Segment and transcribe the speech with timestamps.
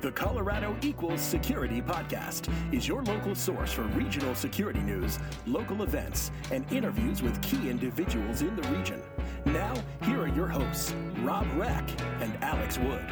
[0.00, 6.30] The Colorado Equals Security Podcast is your local source for regional security news, local events,
[6.50, 9.02] and interviews with key individuals in the region.
[9.44, 9.74] Now,
[10.04, 11.86] here are your hosts, Rob Reck
[12.22, 13.04] and Alex Wood.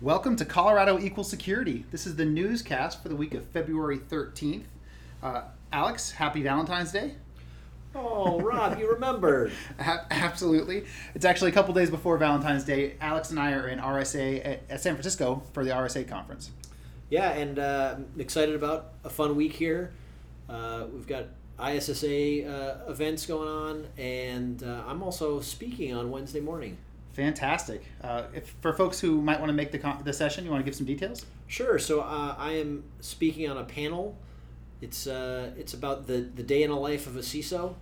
[0.00, 1.84] Welcome to Colorado Equal Security.
[1.90, 4.62] This is the newscast for the week of February 13th.
[5.24, 5.42] Uh,
[5.72, 7.16] Alex, happy Valentine's Day.
[7.94, 9.52] Oh, Rob, you remembered.
[9.78, 10.84] Absolutely.
[11.14, 12.94] It's actually a couple days before Valentine's Day.
[13.00, 16.50] Alex and I are in RSA at, at San Francisco for the RSA conference.
[17.08, 19.92] Yeah, and uh, I'm excited about a fun week here.
[20.48, 21.26] Uh, we've got
[21.60, 26.78] ISSA uh, events going on, and uh, I'm also speaking on Wednesday morning.
[27.14, 27.82] Fantastic.
[28.02, 30.60] Uh, if for folks who might want to make the, con- the session, you want
[30.60, 31.26] to give some details?
[31.48, 31.78] Sure.
[31.78, 34.16] So uh, I am speaking on a panel.
[34.80, 37.74] It's uh, it's about the the day in the life of a CISO.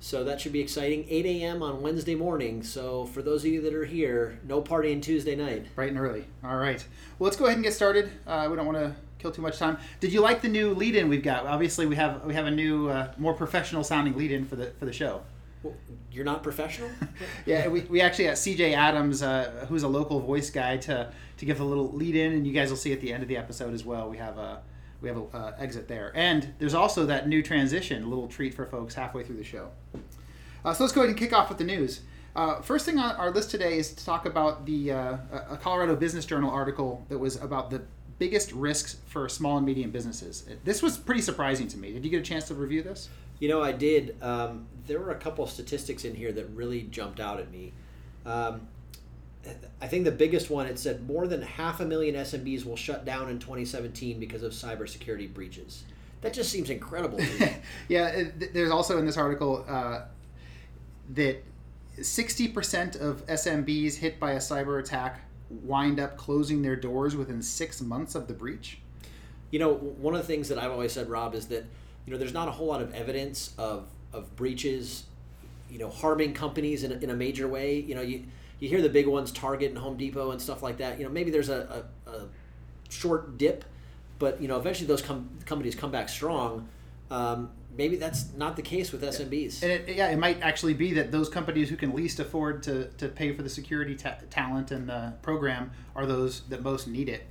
[0.00, 1.06] So that should be exciting.
[1.08, 1.60] 8 a.m.
[1.60, 2.62] on Wednesday morning.
[2.62, 5.74] So for those of you that are here, no partying Tuesday night.
[5.74, 6.24] Bright and early.
[6.44, 6.86] All right.
[7.18, 8.08] Well, let's go ahead and get started.
[8.24, 9.76] Uh, we don't want to kill too much time.
[9.98, 11.46] Did you like the new lead-in we've got?
[11.46, 14.84] Obviously, we have we have a new, uh, more professional sounding lead-in for the for
[14.84, 15.22] the show.
[15.64, 15.74] Well,
[16.12, 16.90] you're not professional.
[17.46, 21.44] Yeah, we, we actually got CJ Adams, uh, who's a local voice guy, to to
[21.44, 23.36] give a little lead in, and you guys will see at the end of the
[23.36, 24.08] episode as well.
[24.08, 24.60] We have a
[25.00, 28.54] we have a uh, exit there, and there's also that new transition, a little treat
[28.54, 29.70] for folks halfway through the show.
[30.64, 32.00] Uh, so let's go ahead and kick off with the news.
[32.34, 35.16] Uh, first thing on our list today is to talk about the uh,
[35.50, 37.82] a Colorado Business Journal article that was about the
[38.18, 40.44] biggest risks for small and medium businesses.
[40.64, 41.92] This was pretty surprising to me.
[41.92, 43.08] Did you get a chance to review this?
[43.38, 44.16] You know, I did.
[44.20, 47.72] Um, there were a couple of statistics in here that really jumped out at me.
[48.26, 48.62] Um,
[49.80, 53.04] I think the biggest one it said more than half a million SMBs will shut
[53.04, 55.84] down in 2017 because of cybersecurity breaches.
[56.20, 57.20] That just seems incredible.
[57.88, 60.02] yeah, it, there's also in this article uh,
[61.14, 61.42] that
[61.98, 65.20] 60% of SMBs hit by a cyber attack
[65.50, 68.78] wind up closing their doors within six months of the breach.
[69.50, 71.64] you know, one of the things that I've always said, Rob, is that
[72.06, 75.04] you know there's not a whole lot of evidence of of breaches,
[75.70, 77.78] you know, harming companies in a, in a major way.
[77.80, 78.24] You know, you
[78.60, 80.98] you hear the big ones, Target and Home Depot and stuff like that.
[80.98, 82.28] You know, maybe there's a, a, a
[82.88, 83.64] short dip,
[84.18, 86.68] but you know, eventually those com- companies come back strong.
[87.10, 89.62] Um, maybe that's not the case with SMBs.
[89.62, 92.88] And it, yeah, it might actually be that those companies who can least afford to,
[92.98, 97.08] to pay for the security ta- talent and the program are those that most need
[97.08, 97.26] it.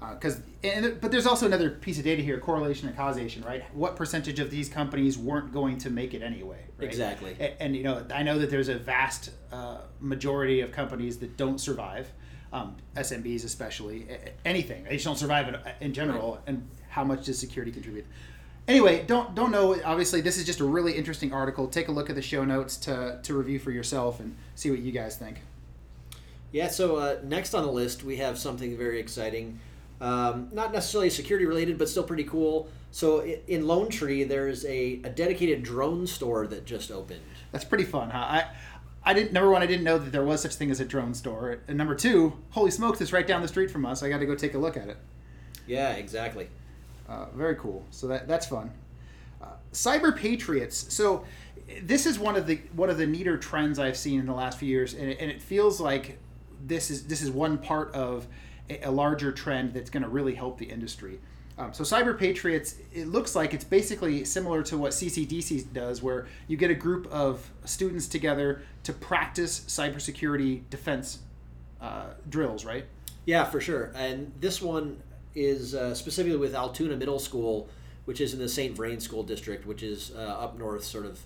[0.00, 3.62] Because, and but there's also another piece of data here: correlation and causation, right?
[3.74, 6.64] What percentage of these companies weren't going to make it anyway?
[6.78, 6.88] Right?
[6.88, 7.36] Exactly.
[7.38, 11.36] And, and you know, I know that there's a vast uh, majority of companies that
[11.36, 12.10] don't survive,
[12.52, 14.06] um, SMBs especially.
[14.44, 16.40] Anything they just don't survive in, in general.
[16.46, 18.06] And how much does security contribute?
[18.68, 19.78] Anyway, don't don't know.
[19.84, 21.66] Obviously, this is just a really interesting article.
[21.66, 24.78] Take a look at the show notes to to review for yourself and see what
[24.78, 25.42] you guys think.
[26.52, 29.60] Yeah, so uh, next on the list, we have something very exciting.
[30.00, 32.68] Um, not necessarily security related, but still pretty cool.
[32.90, 37.20] So in Lone Tree, there's a, a dedicated drone store that just opened.
[37.52, 38.18] That's pretty fun, huh?
[38.18, 38.44] I
[39.02, 41.14] I didn't number one, I didn't know that there was such thing as a drone
[41.14, 44.02] store, and number two, holy smokes, it's right down the street from us.
[44.02, 44.96] I got to go take a look at it.
[45.66, 46.48] Yeah, exactly.
[47.08, 47.84] Uh, very cool.
[47.90, 48.70] So that that's fun.
[49.42, 50.92] Uh, Cyber Patriots.
[50.92, 51.24] So
[51.82, 54.58] this is one of the one of the neater trends I've seen in the last
[54.58, 56.18] few years, and it, and it feels like
[56.66, 58.26] this is this is one part of
[58.82, 61.20] a, larger trend that's going to really help the industry.
[61.58, 66.26] Um, so Cyber Patriots, it looks like it's basically similar to what CCDC does, where
[66.48, 71.18] you get a group of students together to practice cybersecurity defense
[71.80, 72.86] uh, drills, right?
[73.26, 73.92] Yeah, for sure.
[73.94, 75.02] And this one
[75.34, 77.68] is uh, specifically with Altona Middle School,
[78.06, 78.74] which is in the St.
[78.74, 81.20] Vrain School District, which is uh, up north, sort of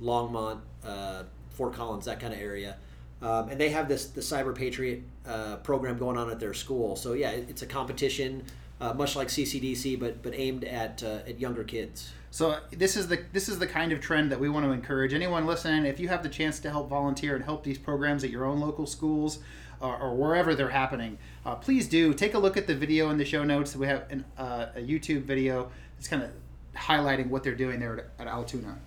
[0.00, 2.76] Longmont, uh, Fort Collins, that kind of area.
[3.22, 6.96] Um, and they have this the Cyber Patriot uh, program going on at their school.
[6.96, 8.42] So yeah, it- it's a competition,
[8.80, 12.12] uh, much like CCDC, but but aimed at uh, at younger kids.
[12.30, 15.12] So this is the this is the kind of trend that we want to encourage
[15.14, 15.84] anyone listening.
[15.86, 18.58] If you have the chance to help volunteer and help these programs at your own
[18.58, 19.38] local schools
[19.80, 23.18] or, or wherever they're happening, uh, please do take a look at the video in
[23.18, 23.76] the show notes.
[23.76, 26.30] We have an, uh, a YouTube video that's kind of
[26.74, 28.78] highlighting what they're doing there at, at Altona.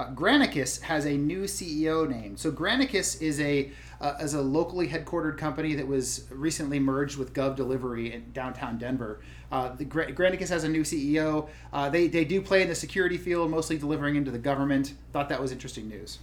[0.00, 2.34] Uh, Granicus has a new CEO name.
[2.34, 3.70] So Granicus is a
[4.00, 9.20] uh, a locally headquartered company that was recently merged with GovDelivery in downtown Denver.
[9.52, 11.50] Uh, the Gra- Granicus has a new CEO.
[11.70, 14.94] Uh, they they do play in the security field, mostly delivering into the government.
[15.12, 16.18] Thought that was interesting news.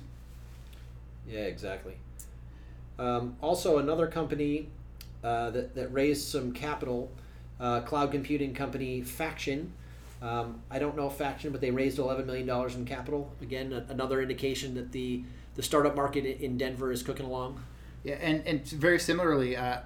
[1.28, 1.98] Yeah, exactly.
[2.98, 4.70] Um, also, another company
[5.24, 7.12] uh, that, that raised some capital,
[7.60, 9.72] uh, cloud computing company Faction.
[10.22, 13.32] Um, I don't know Faction, but they raised $11 million in capital.
[13.42, 15.24] Again, a, another indication that the,
[15.56, 17.64] the startup market in Denver is cooking along.
[18.04, 19.80] Yeah, and, and very similarly, uh,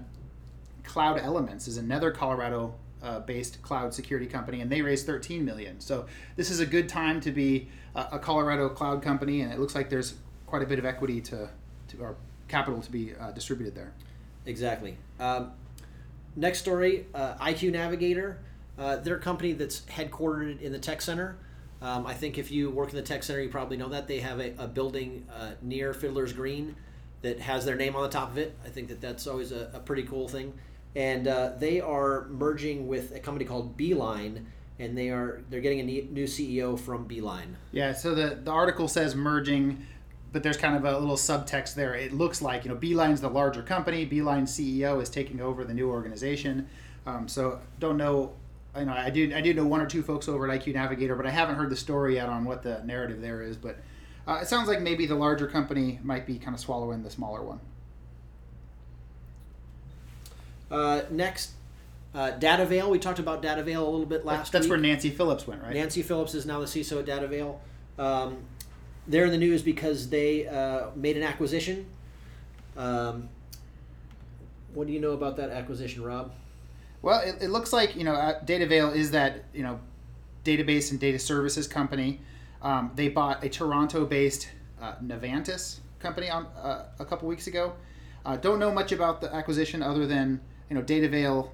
[0.83, 2.73] Cloud Elements is another Colorado
[3.03, 5.79] uh, based cloud security company, and they raised 13 million.
[5.79, 6.05] So
[6.35, 9.75] this is a good time to be a, a Colorado cloud company, and it looks
[9.75, 11.49] like there's quite a bit of equity to,
[11.89, 12.15] to or
[12.47, 13.93] capital to be uh, distributed there.
[14.45, 14.97] Exactly.
[15.19, 15.51] Um,
[16.35, 18.39] next story uh, IQ Navigator.
[18.81, 21.37] Uh, they're a company that's headquartered in the tech center.
[21.83, 24.07] Um, I think if you work in the tech center, you probably know that.
[24.07, 26.75] They have a, a building uh, near Fiddler's Green
[27.21, 28.57] that has their name on the top of it.
[28.65, 30.53] I think that that's always a, a pretty cool thing.
[30.95, 34.47] And uh, they are merging with a company called Beeline,
[34.79, 37.57] and they are they're getting a new CEO from Beeline.
[37.71, 37.93] Yeah.
[37.93, 39.85] So the the article says merging,
[40.31, 41.93] but there's kind of a little subtext there.
[41.93, 44.05] It looks like you know Beeline's the larger company.
[44.05, 46.67] Beeline CEO is taking over the new organization.
[47.05, 48.33] Um, so don't know.
[48.73, 51.15] I know I do I do know one or two folks over at IQ Navigator,
[51.15, 53.57] but I haven't heard the story yet on what the narrative there is.
[53.57, 53.77] But
[54.27, 57.41] uh, it sounds like maybe the larger company might be kind of swallowing the smaller
[57.41, 57.59] one.
[60.69, 61.51] Uh, next,
[62.15, 62.89] uh, Datavail.
[62.89, 64.71] We talked about Datavail a little bit last That's week.
[64.71, 65.73] where Nancy Phillips went, right?
[65.73, 67.57] Nancy Phillips is now the CISO at Datavail.
[67.99, 68.37] Um,
[69.05, 71.87] they're in the news because they uh, made an acquisition.
[72.77, 73.27] Um,
[74.73, 76.31] what do you know about that acquisition, Rob?
[77.01, 79.79] Well, it, it looks like you know uh, Datavail is that you know
[80.43, 82.21] database and data services company.
[82.61, 84.47] Um, they bought a Toronto-based
[84.79, 87.73] uh, Navantis company on uh, a couple weeks ago.
[88.23, 90.39] Uh, don't know much about the acquisition other than
[90.69, 91.49] you know Datavail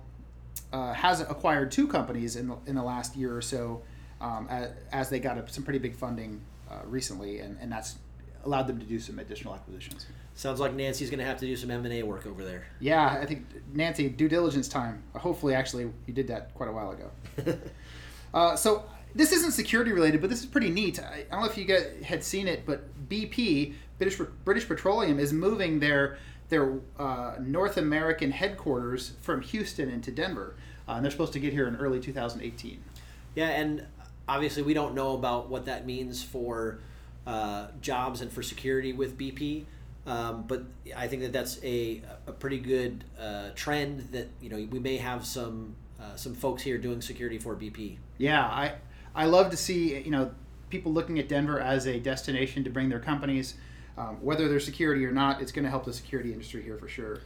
[0.74, 3.82] uh, has acquired two companies in the, in the last year or so
[4.20, 7.96] um, as, as they got a, some pretty big funding uh, recently, and, and that's
[8.48, 10.08] allowed them to do some additional acquisitions.
[10.34, 12.68] Sounds like Nancy's going to have to do some M and A work over there.
[12.80, 15.04] Yeah, I think Nancy, due diligence time.
[15.16, 17.12] Hopefully, actually, you did that quite a while ago.
[18.34, 21.00] uh, so this isn't security related, but this is pretty neat.
[21.00, 25.20] I, I don't know if you guys had seen it, but BP, British British Petroleum,
[25.20, 26.18] is moving their
[26.50, 30.56] their uh, North American headquarters from Houston into Denver,
[30.88, 32.82] uh, and they're supposed to get here in early 2018.
[33.36, 33.86] Yeah, and
[34.30, 36.80] obviously we don't know about what that means for
[37.28, 39.66] uh, jobs and for security with BP.
[40.08, 40.64] Um, but
[40.96, 44.98] I think that that's a, a pretty good uh, trend that you know we may
[44.98, 47.98] have some uh, some folks here doing security for BP.
[48.18, 48.76] Yeah, I
[49.14, 50.32] I love to see you know
[50.70, 53.56] people looking at Denver as a destination to bring their companies,
[53.98, 55.42] um, whether they're security or not.
[55.42, 57.20] It's going to help the security industry here for sure.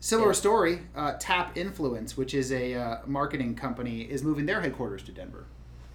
[0.00, 0.32] Similar Yeah.
[0.34, 5.44] story, uh, TapInfluence, which is a uh, marketing company, is moving their headquarters to Denver.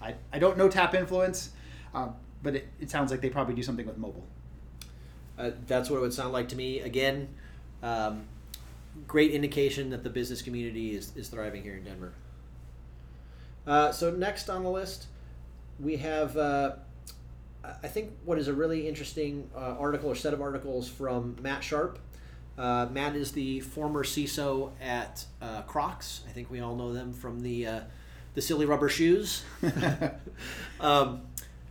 [0.02, 1.50] I, I don't know TapInfluence,
[1.94, 2.10] uh,
[2.44, 4.26] but it, it sounds like they probably do something with mobile.
[5.38, 6.80] Uh, that's what it would sound like to me.
[6.80, 7.30] Again,
[7.84, 8.24] um,
[9.08, 12.14] great indication that the business community is, is thriving here in Denver.
[13.66, 15.08] Uh, so next on the list,
[15.80, 16.72] we have uh,
[17.84, 21.64] I think what is a really interesting uh, article or set of articles from Matt
[21.64, 22.00] Sharp.
[22.58, 26.22] Uh, Matt is the former CISO at uh, Crocs.
[26.28, 27.80] I think we all know them from the uh,
[28.34, 29.44] the silly rubber shoes.
[30.80, 31.22] um,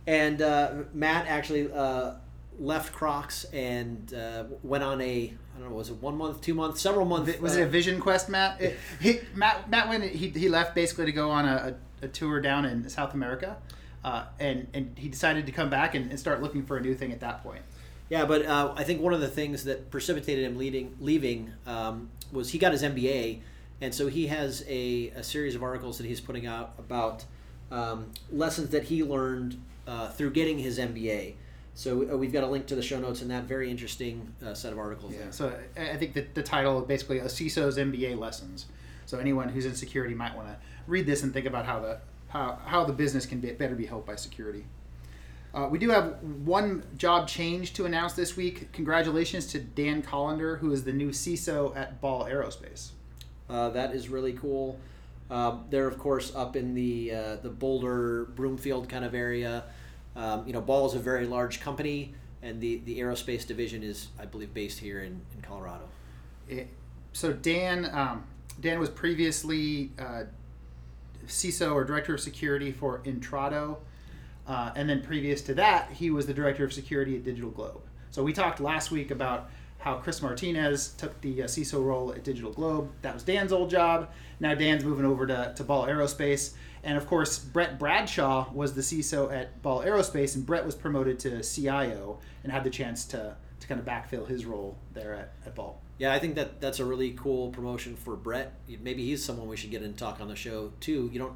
[0.07, 2.13] and uh, Matt actually uh,
[2.57, 6.53] left Crocs and uh, went on a I don't know was it one month, two
[6.53, 7.39] months, several months.
[7.39, 8.61] Was uh, it a Vision Quest, Matt?
[8.61, 10.03] It, he, Matt Matt went.
[10.03, 13.57] He, he left basically to go on a, a, a tour down in South America,
[14.03, 16.95] uh, and and he decided to come back and, and start looking for a new
[16.95, 17.61] thing at that point.
[18.09, 22.09] Yeah, but uh, I think one of the things that precipitated him leading, leaving um,
[22.31, 23.41] was he got his MBA,
[23.81, 27.25] and so he has a, a series of articles that he's putting out about
[27.69, 31.33] um, lessons that he learned uh, through getting his MBA.
[31.73, 34.53] So uh, we've got a link to the show notes in that very interesting uh,
[34.53, 35.31] set of articles there.
[35.31, 38.65] So I I think that the title is basically a CISO's MBA lessons.
[39.05, 41.99] So anyone who's in security might want to read this and think about how the
[42.29, 44.65] how, how the business can be, better be helped by security.
[45.53, 48.71] Uh, we do have one job change to announce this week.
[48.73, 52.89] Congratulations to Dan Collender, who is the new CISO at Ball Aerospace.
[53.49, 54.77] Uh, that is really cool.
[55.29, 59.63] Um, they're of course up in the uh, the Boulder Broomfield kind of area.
[60.17, 64.07] Um, you know, Ball is a very large company, and the the aerospace division is,
[64.19, 65.87] I believe, based here in, in Colorado.
[66.49, 66.67] It,
[67.13, 68.25] so Dan um,
[68.59, 70.23] Dan was previously uh,
[71.27, 73.77] CISO or Director of Security for Intrado,
[74.47, 77.81] uh, and then previous to that, he was the Director of Security at Digital Globe.
[78.09, 82.23] So we talked last week about how Chris Martinez took the uh, CISO role at
[82.23, 82.89] Digital Globe.
[83.03, 84.09] That was Dan's old job.
[84.39, 86.53] Now Dan's moving over to, to Ball Aerospace.
[86.87, 91.19] And of course, Brett Bradshaw was the CISO at Ball Aerospace, and Brett was promoted
[91.19, 95.33] to CIO and had the chance to, to kind of backfill his role there at,
[95.45, 95.81] at Ball.
[95.97, 98.53] Yeah, I think that that's a really cool promotion for Brett.
[98.81, 101.09] Maybe he's someone we should get in and talk on the show too.
[101.11, 101.33] You don't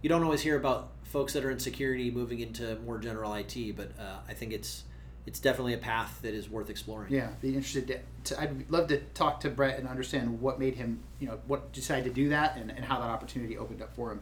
[0.00, 3.76] you don't always hear about folks that are in security moving into more general IT,
[3.76, 4.84] but uh, I think it's
[5.26, 7.12] it's definitely a path that is worth exploring.
[7.12, 7.98] Yeah, be interested to,
[8.34, 11.72] to, I'd love to talk to Brett and understand what made him, you know, what
[11.72, 14.20] decided to do that and, and how that opportunity opened up for him.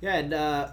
[0.00, 0.70] Yeah, and uh,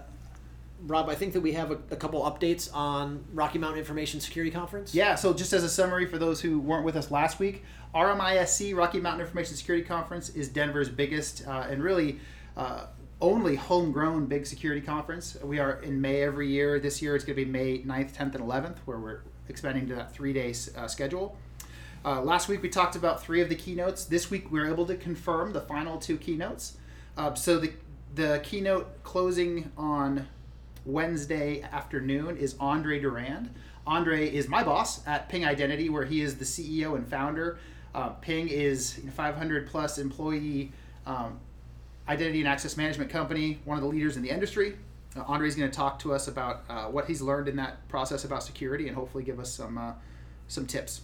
[0.82, 4.50] Rob, I think that we have a, a, couple updates on Rocky Mountain Information Security
[4.50, 4.94] Conference.
[4.94, 7.64] Yeah, so just as a summary for those who weren't with us last week,
[7.94, 12.20] RMISC, Rocky Mountain Information Security Conference, is Denver's biggest uh, and really
[12.56, 12.86] uh,
[13.20, 15.36] only homegrown big security conference.
[15.42, 16.78] We are in May every year.
[16.78, 19.94] This year it's going to be May 9th, 10th, and 11th, where we're expanding to
[19.94, 21.36] that three day uh, schedule.
[22.04, 24.04] Uh, last week we talked about three of the keynotes.
[24.04, 26.76] This week we were able to confirm the final two keynotes.
[27.16, 27.72] Uh, so the
[28.16, 30.26] the keynote closing on
[30.86, 33.50] Wednesday afternoon is Andre Durand.
[33.86, 37.58] Andre is my boss at Ping Identity, where he is the CEO and founder.
[37.94, 40.72] Uh, Ping is 500 plus employee
[41.06, 41.38] um,
[42.08, 44.76] identity and access management company, one of the leaders in the industry.
[45.14, 47.86] Uh, Andre is going to talk to us about uh, what he's learned in that
[47.88, 49.92] process about security and hopefully give us some uh,
[50.48, 51.02] some tips.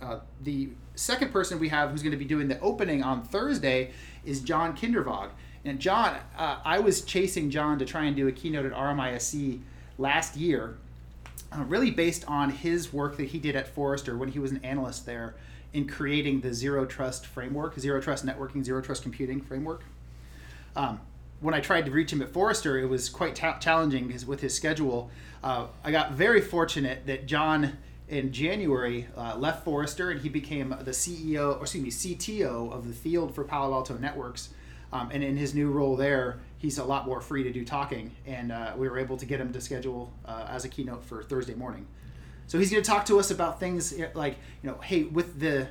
[0.00, 3.90] Uh, the second person we have who's going to be doing the opening on Thursday
[4.24, 5.30] is John Kindervag.
[5.66, 9.60] And John, uh, I was chasing John to try and do a keynote at RMISC
[9.98, 10.76] last year,
[11.50, 14.60] uh, really based on his work that he did at Forrester when he was an
[14.62, 15.34] analyst there
[15.72, 19.82] in creating the zero trust framework, zero trust networking, zero trust computing framework.
[20.76, 21.00] Um,
[21.40, 24.54] when I tried to reach him at Forrester, it was quite ta- challenging with his
[24.54, 25.10] schedule.
[25.42, 27.76] Uh, I got very fortunate that John
[28.08, 32.86] in January uh, left Forrester and he became the CEO, or excuse me, CTO of
[32.86, 34.50] the field for Palo Alto Networks.
[34.92, 38.14] Um, and in his new role there, he's a lot more free to do talking.
[38.26, 41.22] And uh, we were able to get him to schedule uh, as a keynote for
[41.22, 41.86] Thursday morning.
[42.46, 45.40] So he's going to talk to us about things eh, like, you know, hey, with
[45.40, 45.68] the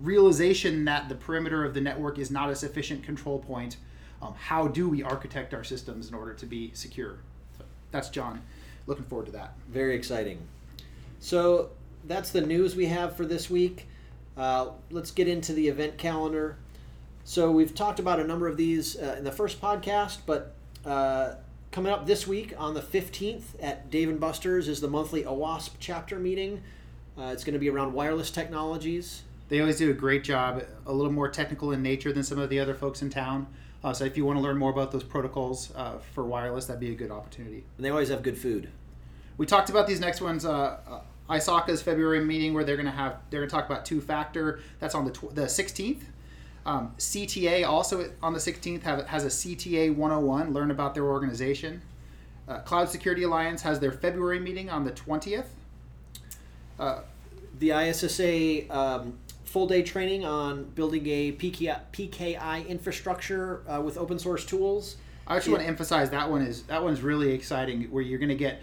[0.00, 3.78] realization that the perimeter of the network is not a sufficient control point,
[4.20, 7.18] um, how do we architect our systems in order to be secure?
[7.58, 8.42] So that's John.
[8.86, 9.54] Looking forward to that.
[9.68, 10.38] Very exciting.
[11.20, 11.70] So
[12.06, 13.88] that's the news we have for this week.
[14.36, 16.58] Uh, let's get into the event calendar.
[17.24, 20.54] So we've talked about a number of these uh, in the first podcast, but
[20.84, 21.36] uh,
[21.72, 25.70] coming up this week on the 15th at Dave and Buster's is the monthly OWASP
[25.80, 26.62] chapter meeting.
[27.18, 29.22] Uh, it's going to be around wireless technologies.
[29.48, 32.50] They always do a great job, a little more technical in nature than some of
[32.50, 33.46] the other folks in town.
[33.82, 36.80] Uh, so if you want to learn more about those protocols uh, for wireless, that'd
[36.80, 37.64] be a good opportunity.
[37.78, 38.68] And they always have good food.
[39.38, 40.44] We talked about these next ones.
[40.44, 41.00] Uh,
[41.30, 44.60] ISACA's February meeting where they're going to have they're going to talk about two factor.
[44.78, 46.02] That's on the tw- the 16th.
[46.66, 51.82] Um, CTA also on the 16th have, has a CTA 101, learn about their organization.
[52.48, 55.46] Uh, Cloud Security Alliance has their February meeting on the 20th.
[56.78, 57.00] Uh,
[57.58, 64.18] the ISSA um, full day training on building a PKI, PKI infrastructure uh, with open
[64.18, 64.96] source tools.
[65.26, 68.28] I actually want to emphasize that one is that one's really exciting, where you're going
[68.30, 68.60] to get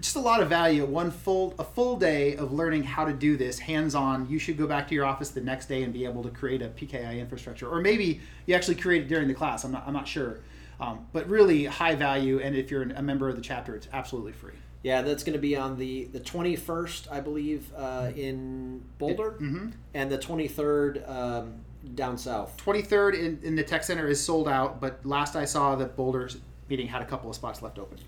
[0.00, 0.84] just a lot of value.
[0.84, 4.28] One full a full day of learning how to do this hands on.
[4.28, 6.62] You should go back to your office the next day and be able to create
[6.62, 9.64] a PKI infrastructure, or maybe you actually create it during the class.
[9.64, 10.40] I'm not I'm not sure,
[10.80, 12.40] um, but really high value.
[12.40, 14.54] And if you're a member of the chapter, it's absolutely free.
[14.82, 19.70] Yeah, that's going to be on the the 21st, I believe, uh, in Boulder, mm-hmm.
[19.94, 21.54] and the 23rd um,
[21.94, 22.56] down south.
[22.64, 26.30] 23rd in, in the tech center is sold out, but last I saw, the Boulder
[26.68, 27.98] meeting had a couple of spots left open.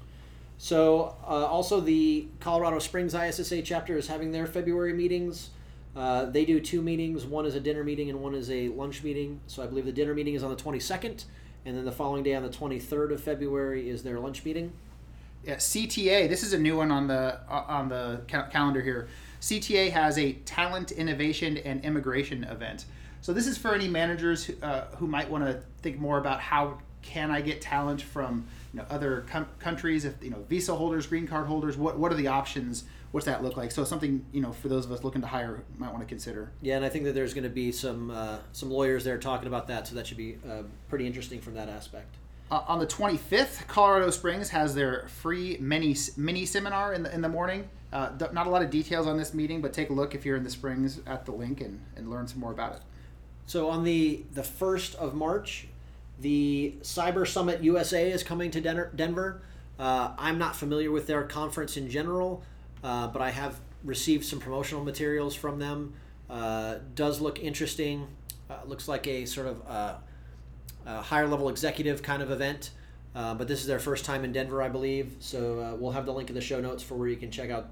[0.62, 5.48] So, uh, also the Colorado Springs ISSA chapter is having their February meetings.
[5.96, 7.24] Uh, they do two meetings.
[7.24, 9.40] One is a dinner meeting and one is a lunch meeting.
[9.46, 11.24] So I believe the dinner meeting is on the 22nd,
[11.64, 14.74] and then the following day on the 23rd of February is their lunch meeting.
[15.46, 16.28] Yeah, CTA.
[16.28, 19.08] This is a new one on the uh, on the ca- calendar here.
[19.40, 22.84] CTA has a talent innovation and immigration event.
[23.22, 26.38] So this is for any managers who, uh, who might want to think more about
[26.40, 30.74] how can I get talent from you know other com- countries if you know visa
[30.74, 32.84] holders green card holders what what are the options?
[33.12, 33.72] What's that look like?
[33.72, 36.52] So something you know for those of us looking to hire might want to consider.
[36.62, 39.48] Yeah and i think that there's going to be some uh, some lawyers there talking
[39.48, 42.16] about that so that should be uh, pretty interesting from that aspect.
[42.50, 47.20] Uh, on the 25th colorado springs has their free mini mini seminar in the, in
[47.20, 47.68] the morning.
[47.92, 50.36] Uh, not a lot of details on this meeting but take a look if you're
[50.36, 52.82] in the springs at the link and, and learn some more about it.
[53.46, 55.66] So on the the 1st of march
[56.20, 59.42] the Cyber Summit USA is coming to Denver.
[59.78, 62.42] Uh, I'm not familiar with their conference in general,
[62.84, 65.94] uh, but I have received some promotional materials from them.
[66.28, 68.06] Uh, does look interesting.
[68.50, 69.94] Uh, looks like a sort of uh,
[70.86, 72.70] a higher level executive kind of event.
[73.14, 75.16] Uh, but this is their first time in Denver, I believe.
[75.18, 77.70] So we'll have the link in the show notes for where you can check out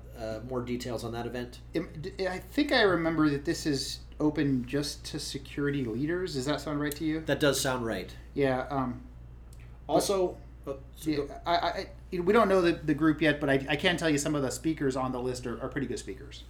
[0.49, 1.61] more details on that event.
[1.77, 6.35] I think I remember that this is open just to security leaders.
[6.35, 7.21] Does that sound right to you?
[7.27, 8.13] That does sound right.
[8.35, 8.67] Yeah.
[8.69, 9.01] Um,
[9.87, 13.65] also, Oh, so Yeah, I, I- we don't know the, the group yet, but I,
[13.69, 15.99] I can tell you some of the speakers on the list are, are pretty good
[15.99, 16.45] speakers.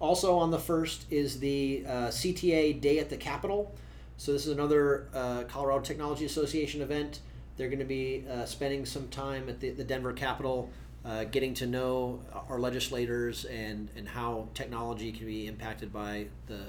[0.00, 3.74] Also on the first is the uh, CTA Day at the Capitol.
[4.18, 7.20] So this is another uh, Colorado Technology Association event.
[7.56, 10.70] They're going to be uh, spending some time at the, the Denver Capitol,
[11.04, 16.60] uh, getting to know our legislators and, and how technology can be impacted by the,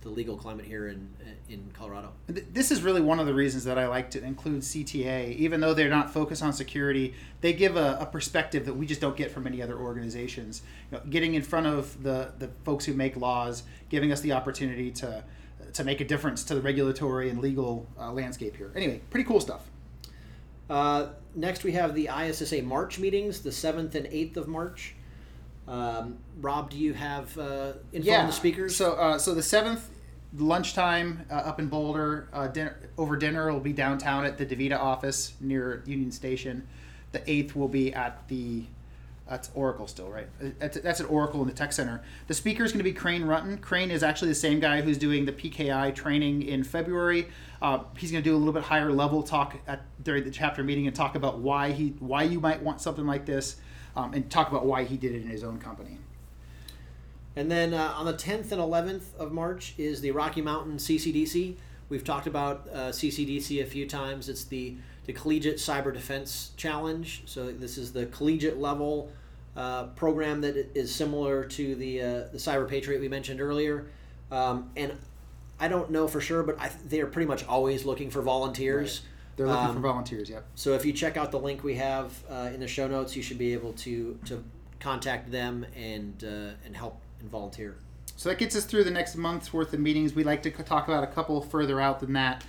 [0.00, 1.08] the legal climate here in
[1.52, 2.12] in Colorado.
[2.26, 5.74] This is really one of the reasons that I like to include CTA, even though
[5.74, 7.14] they're not focused on security.
[7.40, 10.62] They give a, a perspective that we just don't get from any other organizations.
[10.90, 14.32] You know, getting in front of the, the folks who make laws, giving us the
[14.32, 15.24] opportunity to
[15.74, 18.72] to make a difference to the regulatory and legal uh, landscape here.
[18.74, 19.70] Anyway, pretty cool stuff.
[20.72, 24.94] Uh, next, we have the ISSA March meetings, the 7th and 8th of March.
[25.68, 28.74] Um, Rob, do you have uh, info on the speakers?
[28.74, 29.90] So, uh, so the seventh
[30.34, 34.78] lunchtime uh, up in Boulder, uh, dinner, over dinner will be downtown at the Davita
[34.78, 36.66] office near Union Station.
[37.12, 38.64] The eighth will be at the
[39.32, 40.28] that's Oracle still, right?
[40.58, 42.02] That's, that's at Oracle in the Tech Center.
[42.26, 43.62] The speaker is going to be Crane Rutten.
[43.62, 47.28] Crane is actually the same guy who's doing the PKI training in February.
[47.62, 50.62] Uh, he's going to do a little bit higher level talk at during the chapter
[50.62, 53.56] meeting and talk about why he why you might want something like this,
[53.96, 55.96] um, and talk about why he did it in his own company.
[57.34, 61.56] And then uh, on the 10th and 11th of March is the Rocky Mountain CCDC.
[61.88, 64.28] We've talked about uh, CCDC a few times.
[64.28, 67.22] It's the, the Collegiate Cyber Defense Challenge.
[67.24, 69.10] So this is the collegiate level
[69.56, 73.86] uh, program that is similar to the uh, the Cyber Patriot we mentioned earlier.
[74.30, 74.92] Um, and
[75.60, 79.02] I don't know for sure, but I, they are pretty much always looking for volunteers.
[79.36, 80.28] They're looking for Um, volunteers.
[80.30, 80.44] Yep.
[80.54, 83.22] So if you check out the link we have uh, in the show notes, you
[83.22, 84.42] should be able to to
[84.80, 87.76] contact them and uh, and help and volunteer.
[88.16, 90.14] So that gets us through the next month's worth of meetings.
[90.14, 92.44] We like to talk about a couple further out than that.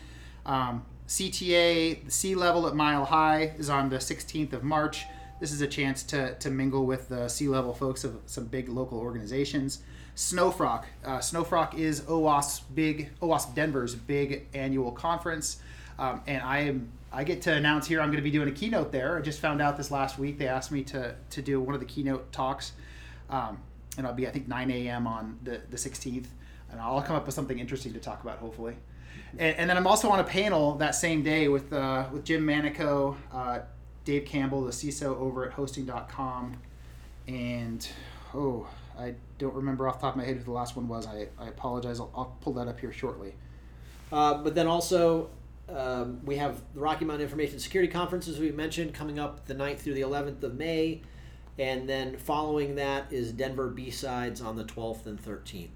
[0.45, 5.05] Um, CTA, the sea level at Mile High, is on the 16th of March.
[5.39, 8.69] This is a chance to, to mingle with the sea level folks of some big
[8.69, 9.79] local organizations.
[10.15, 10.85] SnowFROC.
[11.03, 15.57] Uh, SnowFROC is OWASP big OWASP Denver's big annual conference,
[15.97, 18.51] um, and I am I get to announce here I'm going to be doing a
[18.51, 19.17] keynote there.
[19.17, 20.37] I just found out this last week.
[20.37, 22.73] They asked me to to do one of the keynote talks.
[23.29, 23.59] Um,
[23.97, 25.07] and I'll be I think 9 a.m.
[25.07, 26.27] on the, the 16th,
[26.71, 28.75] and I'll come up with something interesting to talk about hopefully.
[29.37, 32.45] And, and then I'm also on a panel that same day with uh, with Jim
[32.45, 33.59] Manico, uh,
[34.05, 36.57] Dave Campbell, the CISO over at Hosting.com,
[37.27, 37.87] and
[38.33, 41.07] oh I don't remember off the top of my head who the last one was.
[41.07, 41.99] I, I apologize.
[41.99, 43.33] I'll, I'll pull that up here shortly.
[44.11, 45.29] Uh, but then also,
[45.69, 49.55] um, we have the Rocky Mountain Information Security Conference, as we mentioned, coming up the
[49.55, 51.01] 9th through the 11th of May.
[51.57, 55.69] And then following that is Denver B-Sides on the 12th and 13th.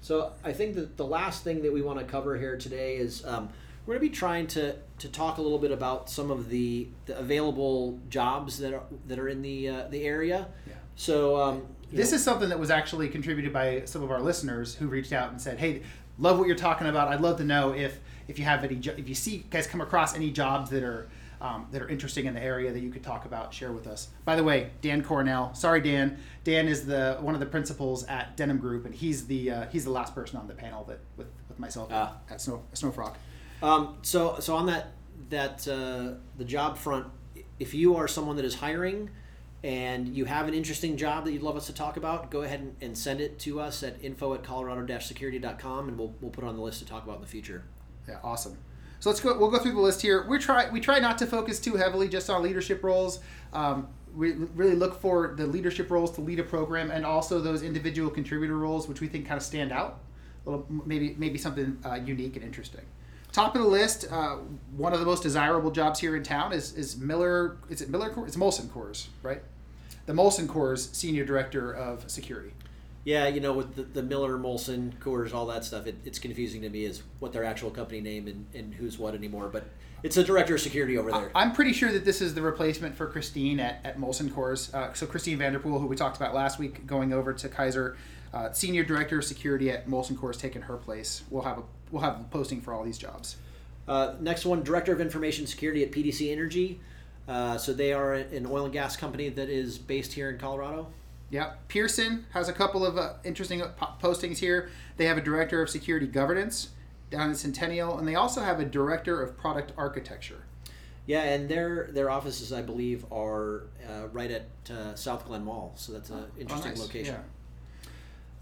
[0.00, 3.24] So I think that the last thing that we want to cover here today is
[3.24, 3.48] um,
[3.86, 6.88] we're going to be trying to, to talk a little bit about some of the,
[7.06, 10.48] the available jobs that are that are in the uh, the area.
[10.66, 10.74] Yeah.
[10.96, 14.74] So um, This know- is something that was actually contributed by some of our listeners
[14.74, 15.82] who reached out and said, "Hey,
[16.18, 17.08] love what you're talking about.
[17.08, 20.14] I'd love to know if if you have any if you see guys come across
[20.14, 21.08] any jobs that are
[21.40, 24.08] um, that are interesting in the area that you could talk about, share with us."
[24.24, 25.52] By the way, Dan Cornell.
[25.54, 26.16] Sorry, Dan.
[26.44, 29.84] Dan is the one of the principals at Denim Group, and he's the uh, he's
[29.84, 32.16] the last person on the panel that with with myself Ah.
[32.30, 33.14] at Snow SnowFROC.
[33.64, 34.88] Um, so, so on that
[35.30, 37.06] that uh, the job front,
[37.58, 39.08] if you are someone that is hiring
[39.62, 42.60] and you have an interesting job that you'd love us to talk about, go ahead
[42.60, 46.46] and, and send it to us at info at colorado-security.com and we'll, we'll put it
[46.46, 47.64] on the list to talk about in the future.
[48.06, 48.58] Yeah, awesome.
[49.00, 49.38] So let's go.
[49.38, 50.26] We'll go through the list here.
[50.28, 53.20] We try we try not to focus too heavily just on leadership roles.
[53.54, 57.62] Um, we really look for the leadership roles to lead a program, and also those
[57.62, 60.00] individual contributor roles, which we think kind of stand out.
[60.46, 62.84] A little maybe maybe something uh, unique and interesting.
[63.34, 64.36] Top of the list, uh,
[64.76, 67.56] one of the most desirable jobs here in town is is Miller.
[67.68, 68.14] Is it Miller?
[68.28, 69.42] It's Molson Coors, right?
[70.06, 72.52] The Molson Coors senior director of security.
[73.02, 76.62] Yeah, you know, with the, the Miller, Molson, Coors, all that stuff, it, it's confusing
[76.62, 79.48] to me as what their actual company name and, and who's what anymore.
[79.52, 79.64] But
[80.04, 81.32] it's a director of security over there.
[81.34, 84.72] I'm pretty sure that this is the replacement for Christine at, at Molson Coors.
[84.72, 87.96] Uh, so Christine Vanderpool, who we talked about last week, going over to Kaiser,
[88.34, 91.22] uh, senior director of security at Molson Coors, taking her place.
[91.30, 93.36] We'll have a we'll have a posting for all these jobs.
[93.86, 96.80] Uh, next one, Director of Information Security at PDC Energy.
[97.28, 100.88] Uh, so they are an oil and gas company that is based here in Colorado.
[101.30, 103.62] Yeah, Pearson has a couple of uh, interesting
[104.02, 104.70] postings here.
[104.96, 106.68] They have a director of security governance
[107.10, 110.42] down in Centennial, and they also have a director of product architecture.
[111.06, 115.72] Yeah, and their their offices, I believe, are uh, right at uh, South Glen Mall.
[115.76, 116.80] So that's an interesting Oh, nice.
[116.82, 117.14] location.
[117.14, 117.20] Yeah.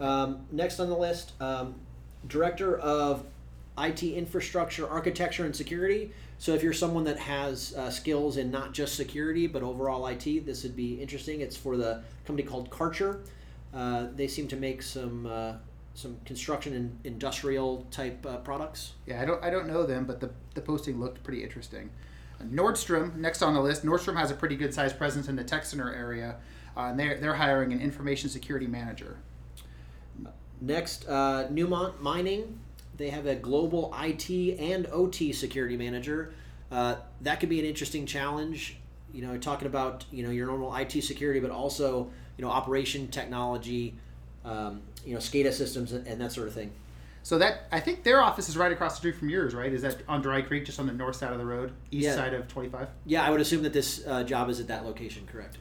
[0.02, 1.76] Um, next on the list, um,
[2.26, 3.24] Director of
[3.78, 6.12] IT infrastructure, architecture, and security.
[6.38, 10.44] So if you're someone that has uh, skills in not just security but overall IT,
[10.44, 11.40] this would be interesting.
[11.40, 13.20] It's for the company called Karcher.
[13.72, 15.54] Uh, they seem to make some uh,
[15.94, 18.92] some construction and industrial type uh, products.
[19.06, 21.90] Yeah, I don't I don't know them, but the the posting looked pretty interesting.
[22.42, 23.84] Nordstrom next on the list.
[23.84, 26.36] Nordstrom has a pretty good sized presence in the tech center area,
[26.76, 29.18] uh, and they're they're hiring an information security manager.
[30.62, 32.60] Next, uh, Newmont Mining.
[32.96, 36.32] They have a global IT and OT security manager.
[36.70, 38.76] Uh, that could be an interesting challenge.
[39.12, 43.08] You know, talking about you know your normal IT security, but also you know operation
[43.08, 43.94] technology,
[44.44, 46.70] um, you know SCADA systems and, that sort of thing.
[47.24, 49.72] So that I think their office is right across the street from yours, right?
[49.72, 52.14] Is that on Dry Creek, just on the north side of the road, east Yeah.
[52.14, 52.88] side of 25?
[53.04, 55.26] Yeah, I would assume that this uh, job is at that location.
[55.26, 55.58] Correct.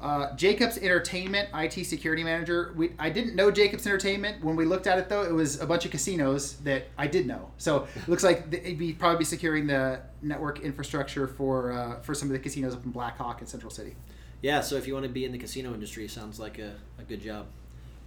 [0.00, 2.72] Uh, Jacobs Entertainment IT security manager.
[2.74, 5.24] We I didn't know Jacobs Entertainment when we looked at it though.
[5.24, 7.50] It was a bunch of casinos that I did know.
[7.58, 12.14] So it looks like they'd be probably be securing the network infrastructure for uh, for
[12.14, 13.94] some of the casinos up in Black Hawk and Central City.
[14.40, 17.02] Yeah, so if you want to be in the casino industry, sounds like a, a
[17.02, 17.46] good job.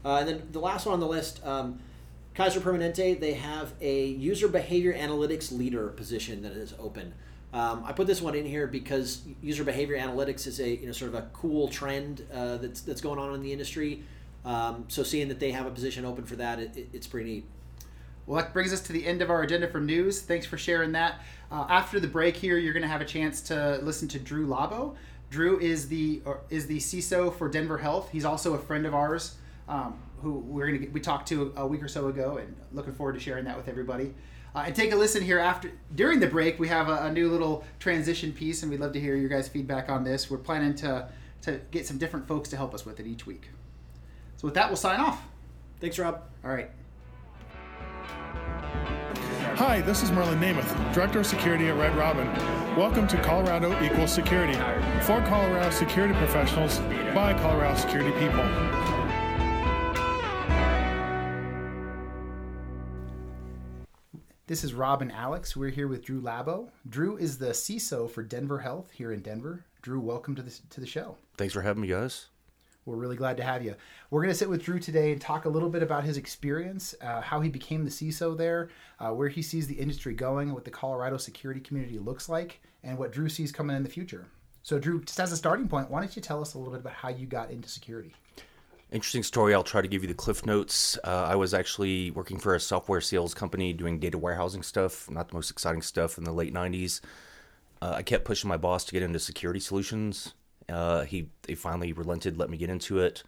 [0.03, 1.79] Uh, and then the last one on the list, um,
[2.33, 7.13] Kaiser Permanente, they have a user behavior analytics leader position that is open.
[7.53, 10.91] Um, I put this one in here because user behavior analytics is a you know
[10.91, 14.03] sort of a cool trend uh, that's that's going on in the industry.
[14.43, 17.29] Um, so seeing that they have a position open for that, it, it, it's pretty
[17.29, 17.45] neat.
[18.25, 20.21] Well, that brings us to the end of our agenda for news.
[20.21, 21.21] Thanks for sharing that.
[21.51, 24.47] Uh, after the break here, you're going to have a chance to listen to Drew
[24.47, 24.95] Labo.
[25.29, 28.09] Drew is the is the CISO for Denver Health.
[28.11, 29.35] He's also a friend of ours
[29.67, 32.93] um, who we're going to we talked to a week or so ago, and looking
[32.93, 34.13] forward to sharing that with everybody.
[34.55, 36.59] Uh, and take a listen here after during the break.
[36.59, 39.47] We have a, a new little transition piece, and we'd love to hear your guys'
[39.47, 40.29] feedback on this.
[40.29, 41.09] We're planning to
[41.41, 43.49] to get some different folks to help us with it each week.
[44.37, 45.21] So with that, we'll sign off.
[45.79, 46.21] Thanks, Rob.
[46.43, 46.69] All right.
[49.55, 52.27] Hi, this is Merlin Namath, Director of Security at Red Robin.
[52.75, 54.53] Welcome to Colorado Equals Security.
[55.01, 56.79] For Colorado security professionals,
[57.13, 58.43] by Colorado security people.
[64.53, 65.55] This is Rob and Alex.
[65.55, 66.69] We're here with Drew Labo.
[66.87, 69.65] Drew is the CISO for Denver Health here in Denver.
[69.81, 71.17] Drew, welcome to the, to the show.
[71.37, 72.27] Thanks for having me, guys.
[72.85, 73.73] We're really glad to have you.
[74.11, 76.93] We're going to sit with Drew today and talk a little bit about his experience,
[77.01, 80.65] uh, how he became the CISO there, uh, where he sees the industry going, what
[80.65, 84.27] the Colorado security community looks like, and what Drew sees coming in the future.
[84.61, 86.81] So, Drew, just as a starting point, why don't you tell us a little bit
[86.81, 88.13] about how you got into security?
[88.93, 89.55] Interesting story.
[89.55, 90.99] I'll try to give you the cliff notes.
[91.03, 95.29] Uh, I was actually working for a software sales company doing data warehousing stuff, not
[95.29, 97.01] the most exciting stuff in the late 90s.
[97.81, 100.35] Uh, I kept pushing my boss to get into security solutions.
[100.69, 103.23] Uh, he they finally relented, let me get into it.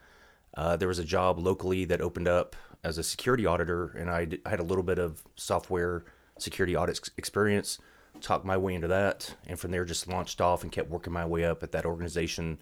[0.56, 4.28] Uh, there was a job locally that opened up as a security auditor, and I,
[4.48, 6.06] had a little bit of software
[6.38, 7.80] security audit ex- experience.
[8.22, 11.26] Talked my way into that, and from there just launched off and kept working my
[11.26, 12.60] way up at that organization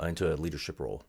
[0.00, 1.02] uh, into a leadership role.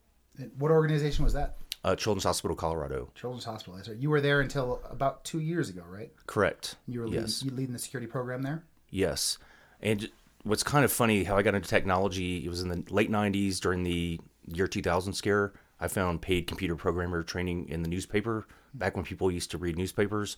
[0.58, 1.56] What organization was that?
[1.84, 3.10] Uh, Children's Hospital, Colorado.
[3.14, 3.76] Children's Hospital.
[3.76, 3.96] That's right.
[3.96, 6.12] You were there until about two years ago, right?
[6.26, 6.76] Correct.
[6.86, 7.44] You were leading, yes.
[7.44, 8.64] leading the security program there?
[8.90, 9.38] Yes.
[9.80, 10.10] And
[10.42, 13.60] what's kind of funny how I got into technology, it was in the late 90s
[13.60, 15.52] during the year 2000 scare.
[15.78, 19.76] I found paid computer programmer training in the newspaper back when people used to read
[19.76, 20.36] newspapers.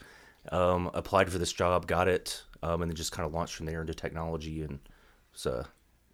[0.50, 3.66] Um, applied for this job, got it, um, and then just kind of launched from
[3.66, 4.62] there into technology.
[4.62, 4.78] And
[5.32, 5.66] it's a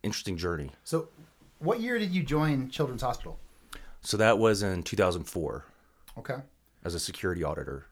[0.03, 0.71] interesting journey.
[0.83, 1.09] So,
[1.59, 3.39] what year did you join Children's Hospital?
[4.05, 5.65] So that was in 2004
[6.19, 6.37] Okay.
[6.85, 7.87] as a security auditor.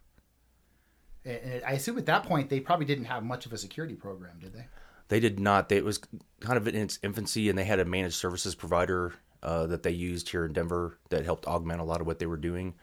[1.25, 4.39] And I assume at that point they probably didn't have much of a security program,
[4.41, 4.67] did they?
[5.09, 5.69] They did not.
[5.69, 6.01] They, it was
[6.41, 9.91] kind of in its infancy, and they had a managed services provider uh, that they
[9.91, 12.75] used here in Denver that helped augment a lot of what they were doing.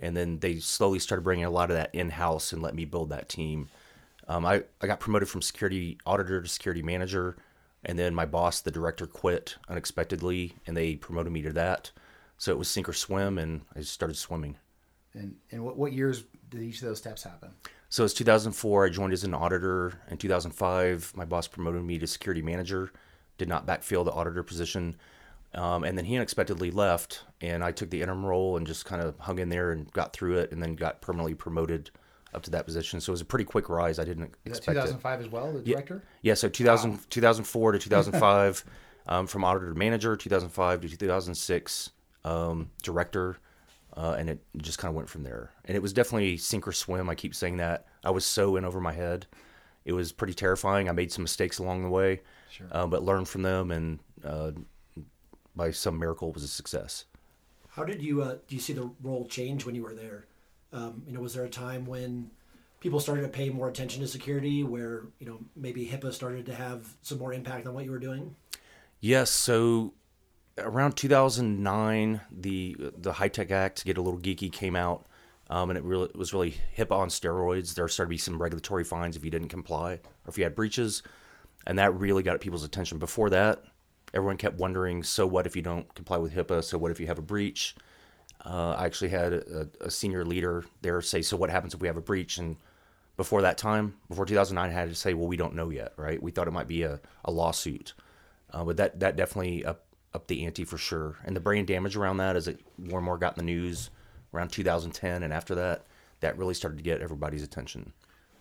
[0.00, 2.84] And then they slowly started bringing a lot of that in house and let me
[2.84, 3.68] build that team.
[4.26, 7.36] Um, I, I got promoted from security auditor to security manager,
[7.84, 11.90] and then my boss, the director, quit unexpectedly, and they promoted me to that.
[12.38, 14.56] So it was sink or swim, and I just started swimming.
[15.14, 17.50] And and what, what years did each of those steps happen?
[17.88, 18.86] So it's 2004.
[18.86, 20.00] I joined as an auditor.
[20.10, 22.92] In 2005, my boss promoted me to security manager.
[23.38, 24.96] Did not backfill the auditor position,
[25.54, 29.02] um, and then he unexpectedly left, and I took the interim role and just kind
[29.02, 31.90] of hung in there and got through it, and then got permanently promoted
[32.34, 33.00] up to that position.
[33.00, 33.98] So it was a pretty quick rise.
[33.98, 34.82] I didn't expect it.
[34.82, 36.02] 2005 as well, the director?
[36.22, 38.64] Yeah, so 2000, 2004 to 2005,
[39.06, 41.90] um, from auditor to manager, 2005 to 2006,
[42.24, 43.36] um, director,
[43.96, 45.50] uh, and it just kind of went from there.
[45.64, 47.08] And it was definitely sink or swim.
[47.08, 47.86] I keep saying that.
[48.04, 49.26] I was so in over my head.
[49.84, 50.88] It was pretty terrifying.
[50.88, 52.66] I made some mistakes along the way, Sure.
[52.72, 54.52] uh, but learned from them, and uh,
[55.54, 57.04] by some miracle, it was a success.
[57.68, 60.26] How did you uh, do you see the role change when you were there?
[60.72, 62.30] Um, you know, was there a time when
[62.80, 66.54] people started to pay more attention to security, where you know maybe HIPAA started to
[66.54, 68.34] have some more impact on what you were doing?
[69.00, 69.30] Yes.
[69.30, 69.92] So
[70.58, 75.06] around 2009, the the HITECH Act, to get a little geeky, came out,
[75.50, 77.74] um, and it really it was really HIPAA on steroids.
[77.74, 80.54] There started to be some regulatory fines if you didn't comply or if you had
[80.54, 81.02] breaches,
[81.66, 82.98] and that really got people's attention.
[82.98, 83.64] Before that,
[84.14, 86.62] everyone kept wondering, so what if you don't comply with HIPAA?
[86.62, 87.74] So what if you have a breach?
[88.44, 91.88] Uh, I actually had a, a, senior leader there say, so what happens if we
[91.88, 92.36] have a breach?
[92.36, 92.56] And
[93.16, 96.22] before that time, before 2009, I had to say, well, we don't know yet, right?
[96.22, 97.94] We thought it might be a, a lawsuit.
[98.50, 101.16] Uh, but that, that definitely up, up the ante for sure.
[101.24, 103.90] And the brain damage around that as it more and more got in the news
[104.32, 105.84] around 2010 and after that,
[106.20, 107.92] that really started to get everybody's attention.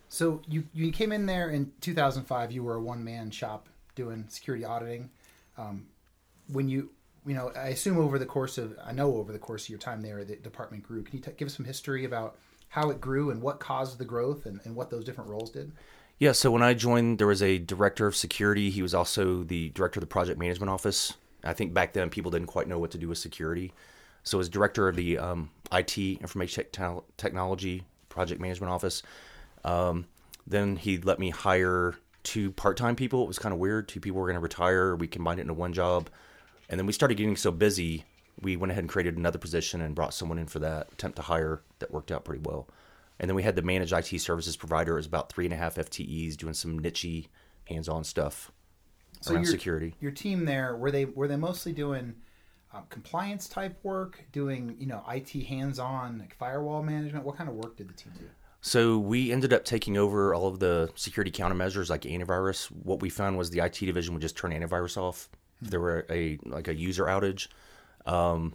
[0.09, 4.25] So you, you came in there in 2005, you were a one man shop doing
[4.29, 5.09] security auditing.
[5.57, 5.87] Um,
[6.47, 6.89] when you
[7.25, 9.79] you know, I assume over the course of, I know over the course of your
[9.79, 11.03] time there, the department grew.
[11.03, 12.37] Can you t- give us some history about
[12.69, 15.71] how it grew and what caused the growth and, and what those different roles did?
[16.19, 18.69] Yeah, so when I joined, there was a director of security.
[18.69, 21.13] He was also the director of the project management office.
[21.43, 23.73] I think back then people didn't quite know what to do with security.
[24.23, 26.65] So as director of the um, IT, information
[27.17, 29.03] technology project management office,
[29.65, 30.05] um,
[30.47, 33.23] then he let me hire two part-time people.
[33.23, 33.89] It was kind of weird.
[33.89, 34.95] Two people were going to retire.
[34.95, 36.09] We combined it into one job.
[36.69, 38.05] And then we started getting so busy,
[38.41, 41.21] we went ahead and created another position and brought someone in for that attempt to
[41.21, 42.67] hire that worked out pretty well.
[43.19, 44.93] And then we had the managed IT services provider.
[44.93, 47.27] It was about three and a half FTEs doing some nichey,
[47.65, 48.51] hands-on stuff
[49.23, 49.95] so around your, security.
[49.99, 52.15] Your team there were they were they mostly doing
[52.73, 57.25] um, compliance type work, doing you know IT hands-on like firewall management?
[57.25, 58.25] What kind of work did the team do?
[58.61, 62.67] So we ended up taking over all of the security countermeasures like antivirus.
[62.67, 65.29] What we found was the IT division would just turn antivirus off
[65.61, 67.47] if there were a like a user outage,
[68.05, 68.53] um,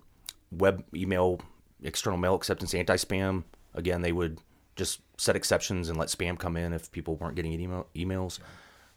[0.50, 1.40] web email,
[1.82, 3.44] external mail acceptance, anti spam.
[3.74, 4.40] Again, they would
[4.76, 8.38] just set exceptions and let spam come in if people weren't getting email, emails.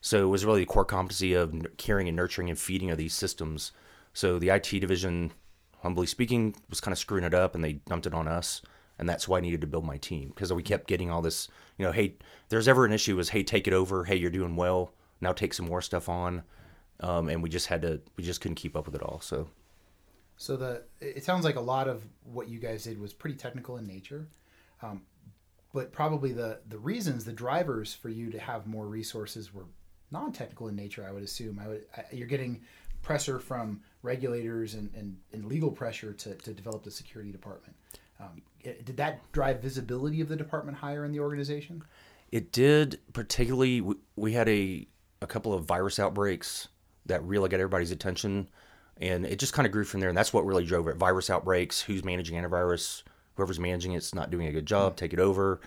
[0.02, 3.14] So it was really the core competency of caring and nurturing and feeding of these
[3.14, 3.72] systems.
[4.14, 5.32] So the IT division,
[5.82, 8.62] humbly speaking, was kind of screwing it up, and they dumped it on us.
[8.98, 11.48] And that's why I needed to build my team because we kept getting all this,
[11.78, 12.18] you know, hey,
[12.50, 14.04] there's ever an issue is, hey, take it over.
[14.04, 14.94] Hey, you're doing well.
[15.22, 16.44] Now take some more stuff on
[17.02, 19.20] um, and we just had to we just couldn't keep up with it all.
[19.22, 19.50] So,
[20.38, 23.78] so the it sounds like a lot of what you guys did was pretty technical
[23.78, 24.28] in nature,
[24.82, 25.02] um,
[25.74, 29.66] but probably the the reasons the drivers for you to have more resources were
[30.12, 31.06] non-technical in nature.
[31.08, 31.60] I would assume.
[31.64, 32.62] I would I, you're getting
[33.02, 37.76] pressure from regulators and, and, and legal pressure to, to develop the security department.
[38.20, 41.84] Um, did that drive visibility of the department higher in the organization?
[42.32, 43.82] It did, particularly.
[43.82, 44.88] We, we had a,
[45.22, 46.68] a couple of virus outbreaks
[47.08, 48.48] that really got everybody's attention.
[48.98, 50.10] And it just kind of grew from there.
[50.10, 50.98] And that's what really drove it.
[50.98, 53.02] Virus outbreaks, who's managing antivirus,
[53.36, 55.60] whoever's managing it's not doing a good job, take it over.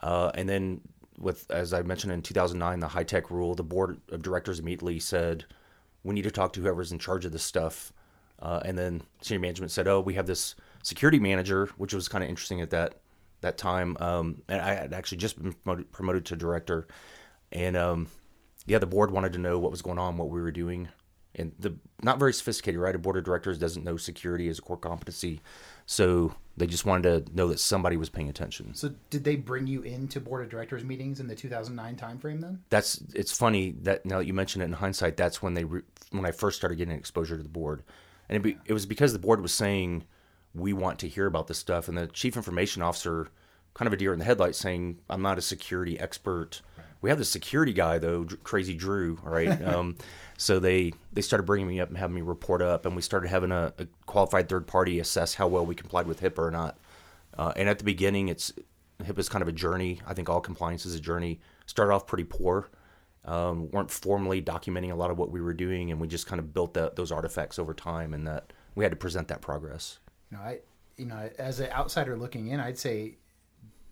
[0.00, 0.80] Uh, and then
[1.22, 5.44] with, as I mentioned in 2009, the HITECH rule, the board of directors immediately said,
[6.02, 7.92] we need to talk to whoever's in charge of this stuff.
[8.40, 12.24] Uh, and then senior management said, oh, we have this security manager, which was kind
[12.24, 12.96] of interesting at that
[13.40, 13.96] that time.
[14.00, 16.86] Um, and I had actually just been promoted, promoted to director.
[17.50, 18.08] And um,
[18.66, 20.88] yeah, the board wanted to know what was going on, what we were doing,
[21.34, 22.94] and the not very sophisticated, right?
[22.94, 25.40] A board of directors doesn't know security as a core competency,
[25.86, 28.74] so they just wanted to know that somebody was paying attention.
[28.74, 32.40] So, did they bring you into board of directors meetings in the 2009 timeframe?
[32.40, 35.64] Then that's it's funny that now that you mention it in hindsight, that's when they
[35.64, 37.82] re, when I first started getting exposure to the board,
[38.28, 40.04] and it, be, it was because the board was saying
[40.54, 43.28] we want to hear about this stuff, and the chief information officer,
[43.74, 46.60] kind of a deer in the headlights, saying I'm not a security expert
[47.02, 49.60] we have the security guy though, Crazy Drew, right?
[49.66, 49.96] um,
[50.42, 53.28] so they they started bringing me up and having me report up, and we started
[53.28, 56.78] having a, a qualified third party assess how well we complied with HIPAA or not.
[57.38, 58.52] Uh, and at the beginning, it's
[59.02, 60.00] HIPAA is kind of a journey.
[60.06, 61.40] I think all compliance is a journey.
[61.66, 62.70] Started off pretty poor.
[63.24, 66.40] Um, weren't formally documenting a lot of what we were doing, and we just kind
[66.40, 70.00] of built those artifacts over time, and that we had to present that progress.
[70.32, 70.58] You know, I,
[70.96, 73.14] you know, as an outsider looking in, I'd say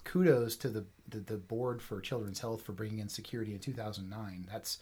[0.03, 4.49] kudos to the, the, the board for Children's Health for bringing in security in 2009.
[4.51, 4.79] That's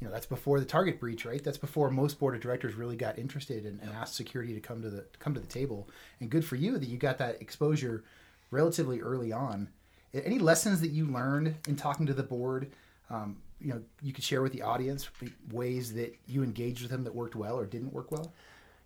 [0.00, 1.42] you know that's before the target breach, right?
[1.42, 4.82] That's before most board of directors really got interested and, and asked security to come
[4.82, 5.88] to the come to the table.
[6.20, 8.04] And good for you that you got that exposure
[8.50, 9.68] relatively early on.
[10.12, 12.72] Any lessons that you learned in talking to the board?
[13.10, 15.08] Um, you know, you could share with the audience
[15.50, 18.32] ways that you engaged with them that worked well or didn't work well.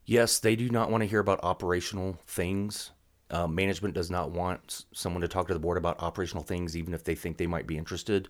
[0.05, 2.91] Yes, they do not want to hear about operational things.
[3.31, 6.95] Uh, management does not want someone to talk to the board about operational things, even
[6.95, 8.29] if they think they might be interested.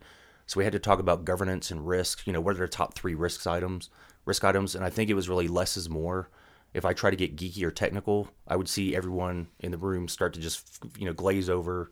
[0.51, 2.27] So we had to talk about governance and risk.
[2.27, 3.89] You know, what are the top three risks items?
[4.25, 6.29] Risk items, and I think it was really less is more.
[6.75, 10.09] If I try to get geeky or technical, I would see everyone in the room
[10.09, 11.89] start to just you know glaze over,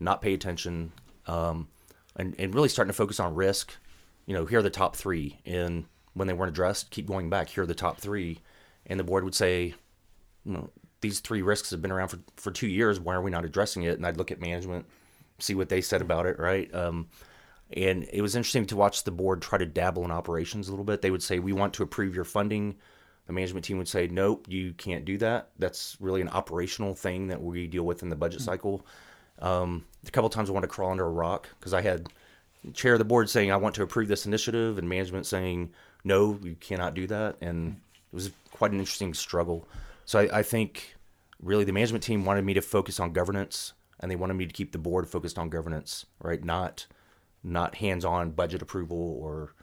[0.00, 0.90] not pay attention.
[1.28, 1.68] Um,
[2.16, 3.76] and, and really starting to focus on risk.
[4.26, 7.48] You know, here are the top three, and when they weren't addressed, keep going back.
[7.48, 8.40] Here are the top three,
[8.86, 9.72] and the board would say,
[10.44, 10.70] you know,
[11.00, 12.98] these three risks have been around for, for two years.
[12.98, 13.98] Why are we not addressing it?
[13.98, 14.86] And I'd look at management,
[15.38, 16.74] see what they said about it, right?
[16.74, 17.06] Um,
[17.72, 20.84] and it was interesting to watch the board try to dabble in operations a little
[20.84, 21.02] bit.
[21.02, 22.76] They would say, "We want to approve your funding."
[23.26, 25.50] The management team would say, "Nope, you can't do that.
[25.58, 28.84] That's really an operational thing that we deal with in the budget cycle."
[29.38, 32.08] Um, a couple times I wanted to crawl under a rock because I had
[32.74, 35.72] chair of the board saying, "I want to approve this initiative," and management saying,
[36.04, 37.80] "No, you cannot do that." And
[38.12, 39.68] it was quite an interesting struggle.
[40.04, 40.96] So I, I think
[41.40, 44.52] really the management team wanted me to focus on governance, and they wanted me to
[44.52, 46.42] keep the board focused on governance, right?
[46.42, 46.86] Not
[47.42, 49.54] not hands-on budget approval or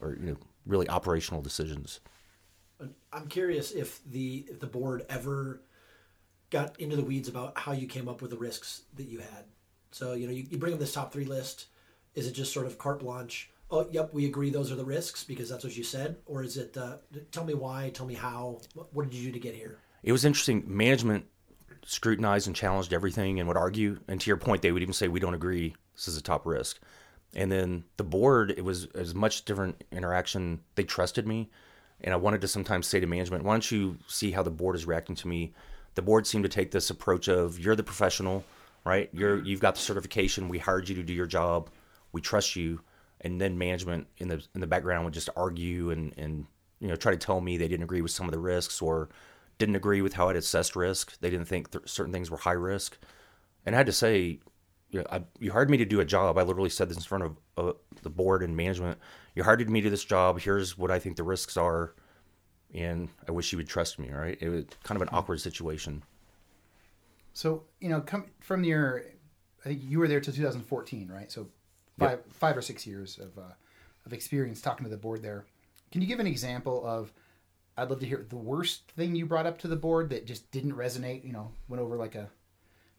[0.00, 2.00] or you know really operational decisions.
[3.12, 5.62] I'm curious if the if the board ever
[6.50, 9.44] got into the weeds about how you came up with the risks that you had.
[9.90, 11.66] So you know you, you bring up this top three list.
[12.14, 13.50] Is it just sort of carte blanche?
[13.70, 16.58] Oh, yep, we agree those are the risks because that's what you said, or is
[16.58, 16.76] it?
[16.76, 16.96] Uh,
[17.30, 17.90] tell me why.
[17.94, 18.60] Tell me how.
[18.74, 19.78] What, what did you do to get here?
[20.02, 20.64] It was interesting.
[20.66, 21.24] Management
[21.84, 23.98] scrutinized and challenged everything and would argue.
[24.08, 25.74] And to your point, they would even say, "We don't agree.
[25.94, 26.80] This is a top risk."
[27.34, 30.60] And then the board, it was as much different interaction.
[30.74, 31.50] They trusted me,
[32.02, 34.76] and I wanted to sometimes say to management, "Why don't you see how the board
[34.76, 35.54] is reacting to me?"
[35.94, 38.44] The board seemed to take this approach of, "You're the professional,
[38.84, 39.08] right?
[39.12, 39.46] You're mm-hmm.
[39.46, 40.48] you've got the certification.
[40.48, 41.70] We hired you to do your job.
[42.12, 42.80] We trust you."
[43.22, 46.46] And then management in the in the background would just argue and and
[46.80, 49.08] you know try to tell me they didn't agree with some of the risks or
[49.58, 51.18] didn't agree with how I'd assessed risk.
[51.20, 52.98] They didn't think th- certain things were high risk,
[53.64, 54.40] and I had to say
[54.92, 56.38] you, know, I, you hired me to do a job.
[56.38, 58.98] I literally said this in front of uh, the board and management.
[59.34, 60.38] You hired me to do this job.
[60.38, 61.94] Here's what I think the risks are,
[62.74, 64.10] and I wish you would trust me.
[64.10, 64.36] Right?
[64.40, 66.02] It was kind of an awkward situation.
[67.32, 69.02] So you know, come from your,
[69.64, 71.32] I think you were there till 2014, right?
[71.32, 71.48] So
[71.98, 72.26] five yep.
[72.30, 73.54] five or six years of uh,
[74.04, 75.46] of experience talking to the board there.
[75.90, 77.12] Can you give an example of?
[77.78, 80.50] I'd love to hear the worst thing you brought up to the board that just
[80.50, 81.24] didn't resonate.
[81.24, 82.28] You know, went over like a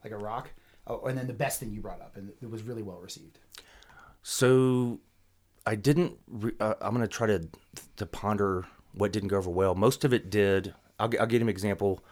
[0.03, 0.49] like a rock.
[0.86, 3.39] Oh, and then the best thing you brought up and it was really well received.
[4.22, 5.00] So,
[5.65, 6.17] I didn't.
[6.28, 7.48] Re- uh, I'm going to try to
[7.96, 9.76] to ponder what didn't go over well.
[9.76, 10.74] Most of it did.
[11.00, 12.04] I'll, I'll give an example.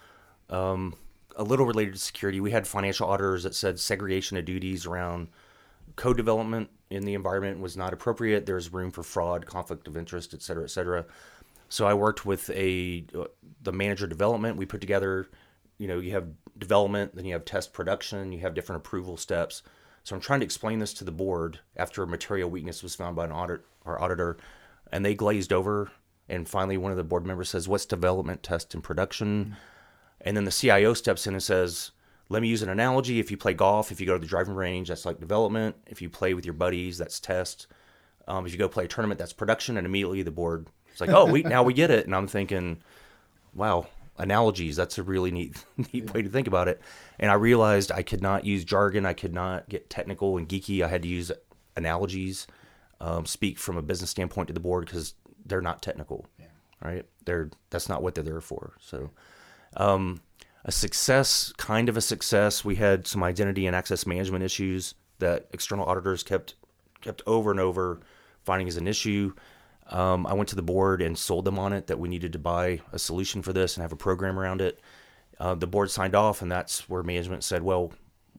[0.50, 0.96] Um,
[1.38, 2.42] a little related to security.
[2.42, 5.30] We had financial auditors that said segregation of duties around
[5.96, 8.46] code development in the environment was not appropriate.
[8.46, 11.06] There's room for fraud, conflict of interest, et cetera, et cetera.
[11.70, 13.26] So I worked with a uh,
[13.62, 14.58] the manager development.
[14.58, 15.30] We put together,
[15.78, 16.28] you know, you have
[16.62, 19.64] development, then you have test production, you have different approval steps.
[20.04, 23.18] So I'm trying to explain this to the board after a material weakness was found
[23.18, 24.38] by an audit our auditor,
[24.92, 25.92] and they glazed over.
[26.30, 29.54] And finally, one of the board members says, "What's development, test, and production?" Mm-hmm.
[30.22, 31.92] And then the CIO steps in and says,
[32.30, 33.20] "Let me use an analogy.
[33.20, 35.76] If you play golf, if you go to the driving range, that's like development.
[35.88, 37.68] If you play with your buddies, that's test.
[38.28, 41.10] Um, if you go play a tournament, that's production." And immediately the board is like,
[41.10, 42.82] "Oh, we now we get it." And I'm thinking,
[43.54, 43.88] "Wow,
[44.22, 44.76] analogies.
[44.76, 46.82] That's a really neat neat way to think about it.
[47.20, 49.06] And I realized I could not use jargon.
[49.06, 50.84] I could not get technical and geeky.
[50.84, 51.32] I had to use
[51.76, 52.48] analogies,
[53.00, 56.46] um, speak from a business standpoint to the board because they're not technical, yeah.
[56.84, 57.06] right?
[57.26, 58.74] They're that's not what they're there for.
[58.80, 59.10] So,
[59.76, 60.22] um,
[60.64, 62.64] a success, kind of a success.
[62.64, 66.56] We had some identity and access management issues that external auditors kept
[67.02, 68.00] kept over and over
[68.44, 69.34] finding as an issue.
[69.92, 72.40] Um, I went to the board and sold them on it that we needed to
[72.40, 74.80] buy a solution for this and have a program around it.
[75.40, 77.94] Uh, the board signed off, and that's where management said, "Well,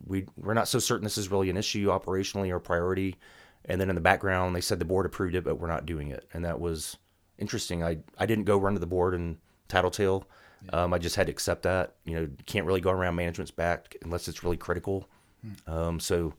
[0.07, 3.17] we we're not so certain this is really an issue operationally or priority."
[3.65, 6.09] And then in the background, they said the board approved it, but we're not doing
[6.09, 6.97] it, and that was
[7.38, 7.83] interesting.
[7.83, 9.38] I I didn't go run to the board and
[9.69, 10.27] tattletale.
[10.65, 10.85] Yeah.
[10.85, 11.97] Um, I just had to accept that.
[12.05, 15.09] You know, can't really go around management's back unless it's really critical.
[15.43, 15.73] Hmm.
[15.73, 16.35] Um, so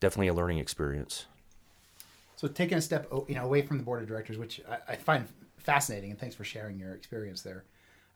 [0.00, 1.26] definitely a learning experience.
[2.38, 4.94] So taking a step, you know, away from the board of directors, which I, I
[4.96, 7.64] find fascinating, and thanks for sharing your experience there.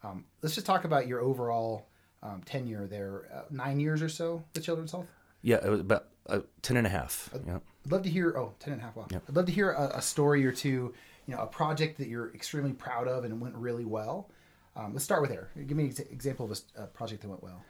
[0.04, 1.88] Um, let's just talk about your overall
[2.22, 3.28] um, tenure there.
[3.34, 5.08] Uh, nine years or so with Children's Health.
[5.42, 7.30] Yeah, it was about uh, 10 and a half.
[7.34, 7.58] I'd yeah.
[7.90, 8.32] love to hear.
[8.38, 8.94] Oh, 10 and a half.
[8.94, 9.08] Wow.
[9.10, 10.94] I'd love to hear a, a, story or two.
[11.26, 14.30] You know, a project that you're extremely proud of and went really well.
[14.76, 15.50] Um, let's start with there.
[15.66, 17.64] Give me an example of a, a project that went well.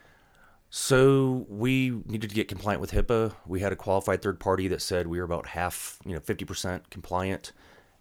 [0.74, 3.34] So we needed to get compliant with HIPAA.
[3.46, 6.88] We had a qualified third party that said we were about half, you know, 50%
[6.88, 7.52] compliant.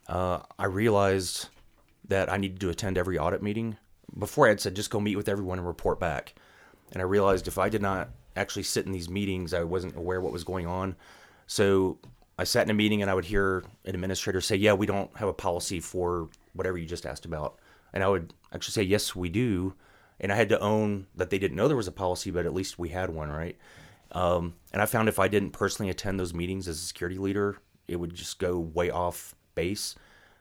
[0.07, 1.49] Uh, I realized
[2.07, 3.75] that I needed to attend every audit meeting.
[4.17, 6.33] Before I had said just go meet with everyone and report back.
[6.93, 8.07] And I realized if I did not
[8.37, 10.95] actually sit in these meetings, I wasn't aware what was going on.
[11.47, 11.97] So
[12.39, 15.13] I sat in a meeting and I would hear an administrator say, "Yeah, we don't
[15.17, 17.59] have a policy for whatever you just asked about."
[17.91, 19.73] And I would actually say, "Yes, we do."
[20.21, 22.53] And I had to own that they didn't know there was a policy, but at
[22.53, 23.57] least we had one, right?
[24.11, 27.57] Um, and I found if I didn't personally attend those meetings as a security leader,
[27.87, 29.95] it would just go way off base.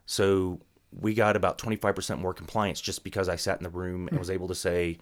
[0.07, 0.61] So
[0.93, 4.31] we got about 25% more compliance just because I sat in the room and was
[4.31, 4.99] able to say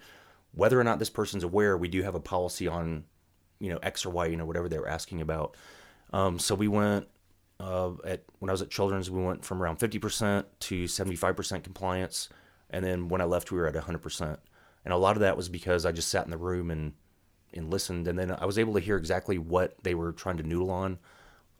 [0.53, 3.03] whether or not this person's aware, we do have a policy on,
[3.59, 5.57] you know, X or Y, you know, whatever they were asking about.
[6.13, 7.07] Um, so we went
[7.59, 12.29] uh, at when I was at Children's, we went from around 50% to 75% compliance,
[12.69, 14.37] and then when I left, we were at 100%.
[14.85, 16.93] And a lot of that was because I just sat in the room and
[17.53, 20.43] and listened, and then I was able to hear exactly what they were trying to
[20.43, 20.99] noodle on.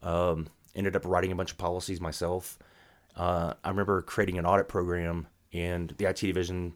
[0.04, 2.60] Um, ended up writing a bunch of policies myself.
[3.16, 6.74] Uh, I remember creating an audit program, and the IT division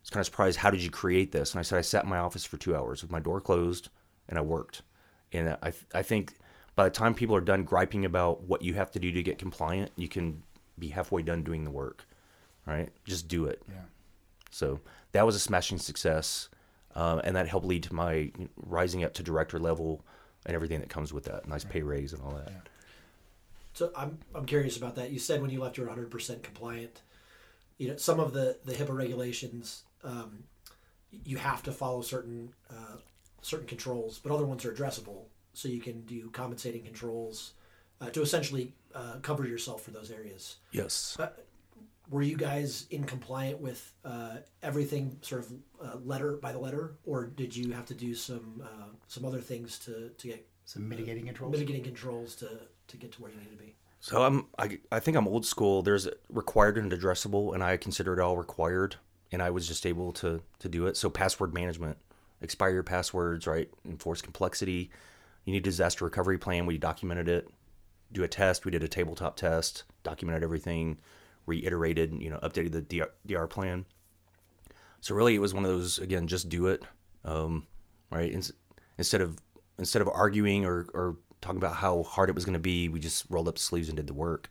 [0.00, 0.58] was kind of surprised.
[0.58, 1.52] How did you create this?
[1.52, 3.90] And I said I sat in my office for two hours with my door closed,
[4.28, 4.82] and I worked.
[5.32, 6.34] And I I think
[6.74, 9.38] by the time people are done griping about what you have to do to get
[9.38, 10.42] compliant, you can
[10.78, 12.06] be halfway done doing the work.
[12.66, 12.88] Right?
[13.04, 13.62] Just do it.
[13.68, 13.82] Yeah.
[14.50, 14.80] So
[15.14, 16.48] that was a smashing success,
[16.94, 20.04] uh, and that helped lead to my rising up to director level
[20.44, 21.48] and everything that comes with that.
[21.48, 22.68] Nice pay raise and all that.
[23.72, 25.10] So I'm I'm curious about that.
[25.10, 27.00] You said when you left, you're 100 percent compliant.
[27.78, 30.44] You know, some of the the HIPAA regulations, um,
[31.24, 32.96] you have to follow certain uh,
[33.40, 35.26] certain controls, but other ones are addressable.
[35.52, 37.52] So you can do compensating controls
[38.00, 40.56] uh, to essentially uh, cover yourself for those areas.
[40.72, 41.16] Yes.
[42.10, 45.52] Were you guys in compliant with uh, everything, sort of
[45.82, 49.40] uh, letter by the letter, or did you have to do some uh, some other
[49.40, 51.52] things to to get Some mitigating controls.
[51.52, 52.48] mitigating controls to
[52.88, 53.74] to get to where you need to be?
[54.00, 55.82] So I'm I, I think I'm old school.
[55.82, 58.96] There's required and addressable, and I consider it all required,
[59.32, 60.98] and I was just able to to do it.
[60.98, 61.96] So password management,
[62.42, 63.70] expire your passwords, right?
[63.86, 64.90] Enforce complexity.
[65.46, 66.66] You need a disaster recovery plan.
[66.66, 67.48] We documented it.
[68.12, 68.66] Do a test.
[68.66, 69.84] We did a tabletop test.
[70.02, 70.98] Documented everything.
[71.46, 72.12] Reiterated.
[72.20, 73.84] You know, updated the DR, DR plan.
[75.00, 76.82] So really, it was one of those again, just do it,
[77.24, 77.66] um,
[78.10, 78.32] right?
[78.32, 78.52] Ins-
[78.96, 79.38] Instead of
[79.78, 83.00] instead of arguing or, or talking about how hard it was going to be, we
[83.00, 84.48] just rolled up sleeves and did the work.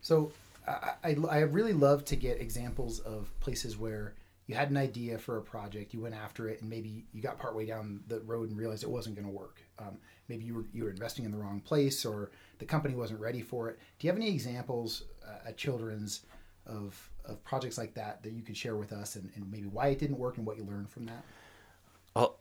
[0.00, 0.32] So
[0.66, 4.14] I, I really love to get examples of places where
[4.50, 7.38] you had an idea for a project, you went after it, and maybe you got
[7.38, 9.60] partway down the road and realized it wasn't going to work.
[9.78, 9.96] Um,
[10.28, 13.42] maybe you were you were investing in the wrong place, or the company wasn't ready
[13.42, 13.78] for it.
[14.00, 16.26] Do you have any examples uh, at Children's
[16.66, 19.86] of of projects like that that you could share with us, and, and maybe why
[19.86, 21.24] it didn't work and what you learned from that?
[22.16, 22.36] I'll,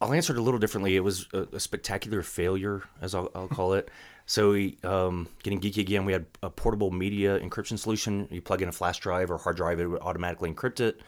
[0.00, 0.96] I'll answer it a little differently.
[0.96, 3.88] It was a, a spectacular failure, as I'll, I'll call it.
[4.26, 8.26] So, we, um, getting geeky again, we had a portable media encryption solution.
[8.30, 11.02] You plug in a flash drive or hard drive, it would automatically encrypt it.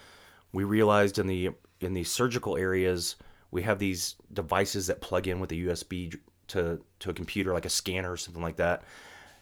[0.57, 1.51] We realized in the
[1.81, 3.17] in the surgical areas,
[3.51, 7.67] we have these devices that plug in with a USB to to a computer, like
[7.67, 8.83] a scanner or something like that.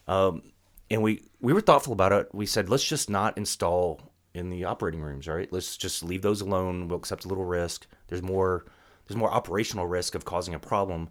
[0.08, 0.42] Um,
[0.90, 2.34] and we we were thoughtful about it.
[2.34, 4.00] We said, let's just not install
[4.34, 5.52] in the operating rooms, right?
[5.52, 6.88] Let's just leave those alone.
[6.88, 7.86] We'll accept a little risk.
[8.08, 8.64] There's more
[9.06, 11.10] there's more operational risk of causing a problem.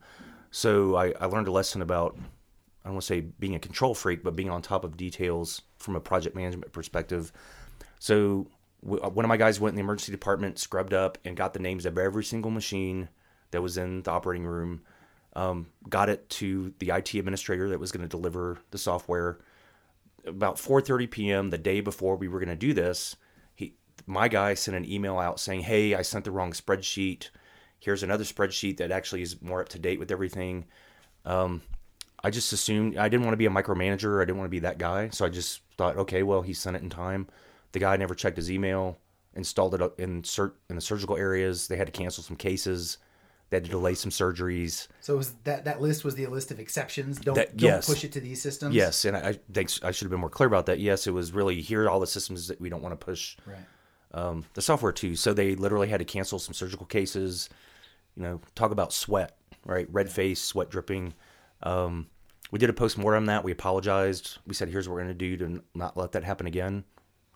[0.52, 3.96] So I, I learned a lesson about I don't want to say being a control
[3.96, 7.32] freak, but being on top of details from a project management perspective.
[8.00, 8.48] So
[8.84, 11.86] one of my guys went in the emergency department, scrubbed up, and got the names
[11.86, 13.10] of every single machine
[13.52, 14.82] that was in the operating room.
[15.36, 19.40] Um, got it to the IT administrator that was going to deliver the software.
[20.26, 21.50] About 4:30 p.m.
[21.50, 23.16] the day before we were going to do this,
[23.56, 23.74] he
[24.06, 27.30] my guy sent an email out saying, "Hey, I sent the wrong spreadsheet.
[27.80, 30.66] Here's another spreadsheet that actually is more up to date with everything."
[31.26, 31.62] Um,
[32.24, 34.22] I just assumed I didn't want to be a micromanager.
[34.22, 35.10] I didn't want to be that guy.
[35.10, 37.28] So I just thought, okay, well, he sent it in time.
[37.74, 38.98] The guy never checked his email.
[39.36, 41.68] Installed it in cert in the surgical areas.
[41.68, 43.00] They had to cancel some cases.
[43.50, 44.88] They had to delay some surgeries.
[45.02, 47.20] So was that that list was the list of exceptions.
[47.20, 47.88] Don't That- don't yes.
[47.88, 48.74] push it to these systems.
[48.76, 50.80] Yes, and I, I think I should have been more clear about that.
[50.80, 53.36] Yes, it was really here are all the systems that we don't want to push
[53.46, 53.58] Right.
[54.14, 55.16] um, the software to.
[55.16, 57.50] So they literally had to cancel some surgical cases.
[58.16, 59.88] You know, talk about sweat, right?
[59.92, 61.16] Red face, sweat dripping.
[61.64, 62.08] Um,
[62.52, 63.44] we did a post mortem on that.
[63.44, 64.38] We apologized.
[64.46, 66.84] We said, "Here's what we're going to do to not let that happen again."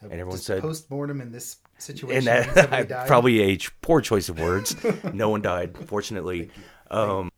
[0.02, 2.28] And everyone said, post mortem in this situation.
[2.28, 3.08] and that died?
[3.08, 4.76] probably a poor choice of words.
[5.14, 6.52] no one died, fortunately.
[6.92, 7.32] Um,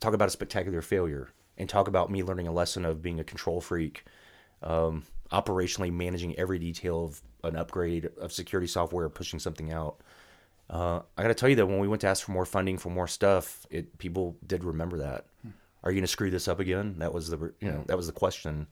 [0.00, 1.28] talk about a spectacular failure,
[1.58, 4.04] and talk about me learning a lesson of being a control freak,
[4.62, 10.00] um, operationally managing every detail of an upgrade of security software, pushing something out.
[10.70, 12.78] Uh, I got to tell you that when we went to ask for more funding
[12.78, 15.26] for more stuff, it people did remember that.
[15.82, 16.96] Are you going to screw this up again?
[16.98, 18.66] That was the you know that was the question.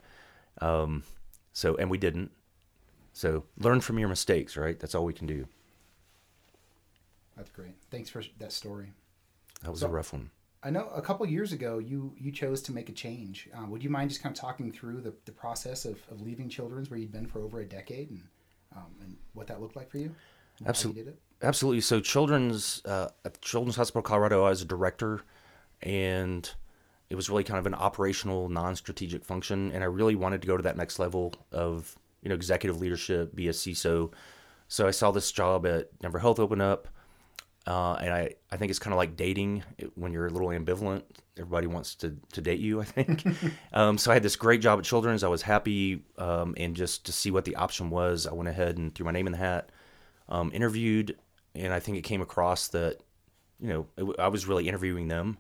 [0.61, 1.05] Um,
[1.53, 2.31] so and we didn't.
[3.17, 4.79] So learn from your mistakes, right?
[4.79, 5.47] That's all we can do.
[7.35, 7.75] That's great.
[7.91, 8.93] Thanks for that story.
[9.63, 10.31] That was So- a rough one.
[10.63, 13.49] I know a couple years ago you you chose to make a change.
[13.55, 16.51] Uh, would you mind just kind of talking through the, the process of, of leaving
[16.51, 18.23] Children's where you'd been for over a decade and
[18.77, 20.15] um, and what that looked like for you?
[20.59, 21.03] you Absolutely.
[21.03, 21.19] it?
[21.41, 21.81] Absolutely.
[21.81, 25.23] So, children's uh, at Children's Hospital Colorado, I was a director,
[25.81, 26.51] and
[27.09, 30.57] it was really kind of an operational, non-strategic function, and I really wanted to go
[30.57, 31.97] to that next level of
[32.27, 34.13] you know executive leadership, be a CISO.
[34.67, 36.89] So I saw this job at Denver Health open up,
[37.69, 39.63] uh, and I, I think it's kind of like dating
[39.95, 41.05] when you're a little ambivalent.
[41.39, 43.25] Everybody wants to, to date you, I think.
[43.73, 45.23] um, so I had this great job at Children's.
[45.23, 48.77] I was happy, um, and just to see what the option was, I went ahead
[48.77, 49.71] and threw my name in the hat,
[50.29, 51.17] um, interviewed,
[51.55, 52.97] and I think it came across that,
[53.61, 55.39] you know, it, I was really interviewing them,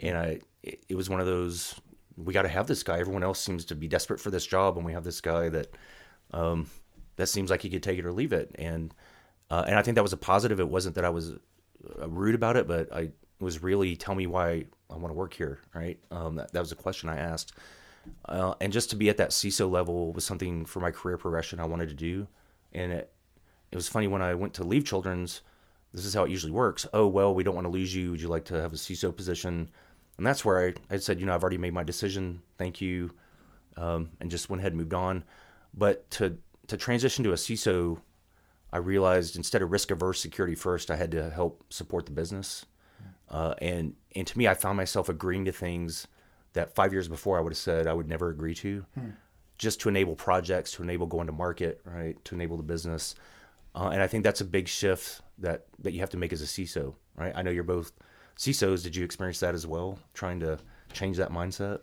[0.00, 1.78] and I it, it was one of those
[2.16, 2.98] we got to have this guy.
[2.98, 5.68] Everyone else seems to be desperate for this job, and we have this guy that
[6.32, 6.66] um,
[7.16, 8.54] that seems like he could take it or leave it.
[8.58, 8.94] And
[9.50, 10.60] uh, and I think that was a positive.
[10.60, 11.32] It wasn't that I was
[12.00, 15.34] uh, rude about it, but I was really tell me why I want to work
[15.34, 15.60] here.
[15.74, 15.98] Right?
[16.10, 17.52] Um, that, that was a question I asked.
[18.24, 21.60] Uh, and just to be at that CISO level was something for my career progression
[21.60, 22.26] I wanted to do.
[22.72, 23.12] And it
[23.70, 25.42] it was funny when I went to leave Children's.
[25.92, 26.86] This is how it usually works.
[26.92, 28.12] Oh well, we don't want to lose you.
[28.12, 29.68] Would you like to have a CISO position?
[30.18, 32.42] And that's where I, I said, you know, I've already made my decision.
[32.58, 33.10] Thank you.
[33.76, 35.24] Um, and just went ahead and moved on.
[35.74, 37.98] But to, to transition to a CISO,
[38.72, 42.66] I realized instead of risk averse security first, I had to help support the business.
[43.28, 46.06] Uh, and, and to me, I found myself agreeing to things
[46.52, 49.10] that five years before I would have said I would never agree to, hmm.
[49.58, 53.14] just to enable projects, to enable going to market, right, to enable the business.
[53.74, 56.42] Uh, and I think that's a big shift that, that you have to make as
[56.42, 57.32] a CISO, right?
[57.34, 57.92] I know you're both
[58.36, 59.98] CISOs, did you experience that as well?
[60.12, 60.58] Trying to
[60.92, 61.80] change that mindset?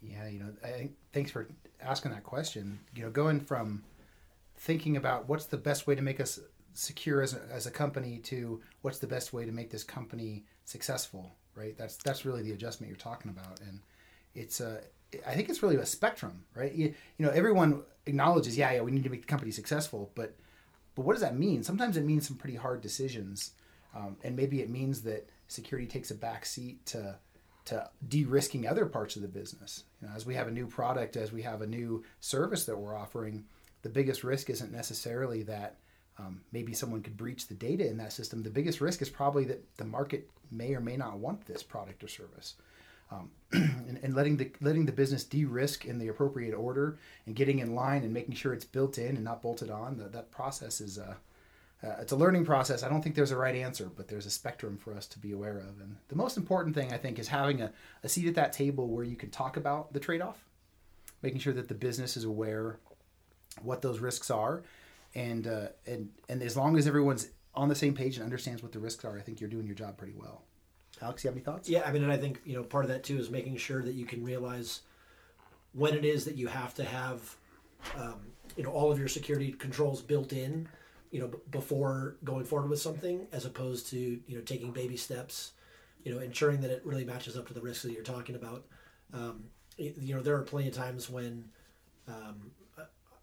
[0.00, 1.48] Yeah, you know, I, thanks for
[1.82, 2.80] asking that question.
[2.94, 3.82] You know, going from
[4.56, 6.40] thinking about what's the best way to make us
[6.74, 10.44] secure as a, as a company to what's the best way to make this company
[10.64, 11.76] successful, right?
[11.76, 13.80] That's that's really the adjustment you're talking about, and
[14.34, 14.80] it's a.
[15.26, 16.74] I think it's really a spectrum, right?
[16.74, 20.34] You, you know, everyone acknowledges, yeah, yeah, we need to make the company successful, but
[20.94, 21.62] but what does that mean?
[21.62, 23.52] Sometimes it means some pretty hard decisions,
[23.94, 27.16] um, and maybe it means that security takes a back seat to
[27.66, 29.84] to de-risking other parts of the business.
[30.00, 32.78] You know, as we have a new product, as we have a new service that
[32.78, 33.44] we're offering,
[33.82, 35.76] the biggest risk isn't necessarily that
[36.18, 38.42] um, maybe someone could breach the data in that system.
[38.42, 42.02] The biggest risk is probably that the market may or may not want this product
[42.02, 42.54] or service.
[43.10, 47.60] Um, and, and, letting the letting the business de-risk in the appropriate order and getting
[47.60, 49.98] in line and making sure it's built in and not bolted on.
[49.98, 51.14] That that process is uh,
[51.84, 52.82] uh, it's a learning process.
[52.82, 55.32] I don't think there's a right answer, but there's a spectrum for us to be
[55.32, 55.80] aware of.
[55.80, 57.72] And the most important thing, I think, is having a,
[58.02, 60.44] a seat at that table where you can talk about the trade off,
[61.22, 62.78] making sure that the business is aware
[63.62, 64.62] what those risks are.
[65.14, 68.72] And, uh, and, and as long as everyone's on the same page and understands what
[68.72, 70.42] the risks are, I think you're doing your job pretty well.
[71.02, 71.68] Alex, you have any thoughts?
[71.68, 73.82] Yeah, I mean, and I think you know part of that too is making sure
[73.82, 74.80] that you can realize
[75.74, 77.36] when it is that you have to have
[77.96, 78.20] um,
[78.56, 80.68] you know all of your security controls built in
[81.10, 84.96] you know, b- before going forward with something, as opposed to you know taking baby
[84.96, 85.52] steps,
[86.04, 88.64] you know, ensuring that it really matches up to the risks that you're talking about.
[89.12, 89.44] Um,
[89.76, 91.44] you know, there are plenty of times when
[92.08, 92.50] um,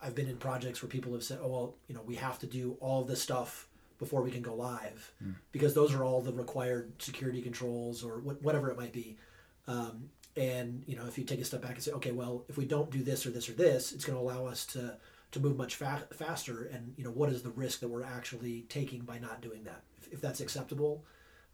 [0.01, 2.47] I've been in projects where people have said, "Oh, well, you know, we have to
[2.47, 3.67] do all this stuff
[3.99, 5.35] before we can go live," mm.
[5.51, 9.17] because those are all the required security controls or wh- whatever it might be.
[9.67, 12.57] Um, and you know, if you take a step back and say, "Okay, well, if
[12.57, 14.97] we don't do this or this or this, it's going to allow us to
[15.33, 18.65] to move much fa- faster and you know what is the risk that we're actually
[18.69, 19.83] taking by not doing that?
[19.97, 21.03] If, if that's acceptable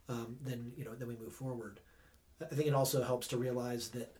[0.09, 1.79] um, then you know then we move forward.
[2.41, 4.15] I think it also helps to realize that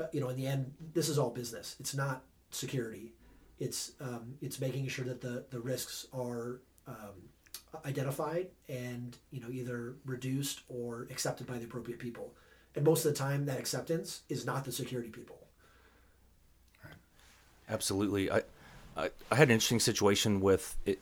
[0.00, 1.76] uh, you know in the end this is all business.
[1.80, 3.14] It's not security.
[3.58, 7.30] It's um, it's making sure that the the risks are um,
[7.86, 12.34] identified and you know either reduced or accepted by the appropriate people.
[12.74, 15.38] And most of the time that acceptance is not the security people.
[17.68, 18.30] Absolutely.
[18.30, 18.42] I,
[18.96, 21.00] I, had an interesting situation with it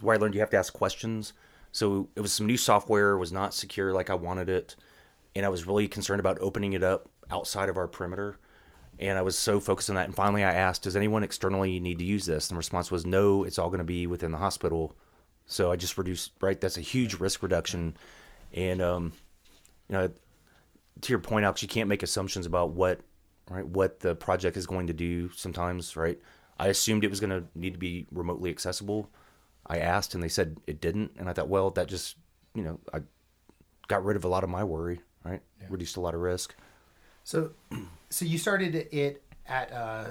[0.00, 1.32] where I learned you have to ask questions.
[1.72, 4.76] So it was some new software, was not secure like I wanted it,
[5.34, 8.38] and I was really concerned about opening it up outside of our perimeter.
[8.98, 10.04] And I was so focused on that.
[10.04, 13.06] And finally, I asked, "Does anyone externally need to use this?" And the response was,
[13.06, 14.94] "No, it's all going to be within the hospital."
[15.46, 16.32] So I just reduced.
[16.40, 17.96] Right, that's a huge risk reduction.
[18.52, 19.12] And um,
[19.88, 20.10] you know,
[21.00, 23.00] to your point, Alex, you can't make assumptions about what
[23.48, 25.30] right what the project is going to do.
[25.30, 26.20] Sometimes, right?
[26.62, 29.10] I assumed it was going to need to be remotely accessible.
[29.66, 32.16] I asked and they said it didn't, and I thought, well, that just
[32.54, 33.00] you know, I
[33.88, 35.40] got rid of a lot of my worry, right?
[35.60, 35.66] Yeah.
[35.70, 36.54] Reduced a lot of risk.
[37.24, 37.50] So,
[38.10, 40.04] so you started it at uh,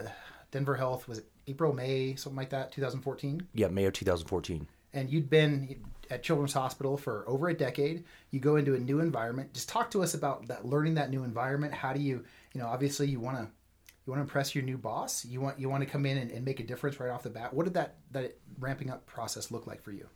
[0.51, 1.07] Denver Health.
[1.07, 3.47] Was it April, May, something like that, 2014?
[3.53, 4.67] Yeah, May of 2014.
[4.93, 5.77] And you'd been
[6.09, 8.03] at Children's Hospital for over a decade.
[8.31, 9.53] You go into a new environment.
[9.53, 11.73] Just talk to us about that, learning that new environment.
[11.73, 13.47] How do you, you know, obviously you want to
[14.05, 16.31] you want to impress your new boss you want you want to come in and,
[16.31, 19.51] and make a difference right off the bat what did that that ramping up process
[19.51, 20.07] look like for you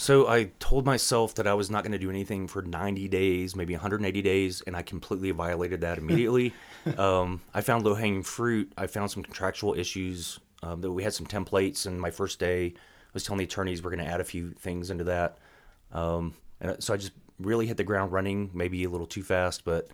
[0.00, 3.56] So I told myself that I was not going to do anything for 90 days,
[3.56, 6.54] maybe 180 days, and I completely violated that immediately.
[6.98, 8.72] um, I found low hanging fruit.
[8.78, 10.38] I found some contractual issues.
[10.62, 13.82] Um, that we had some templates, and my first day, I was telling the attorneys
[13.82, 15.38] we're going to add a few things into that.
[15.92, 19.64] Um, and so I just really hit the ground running, maybe a little too fast,
[19.64, 19.88] but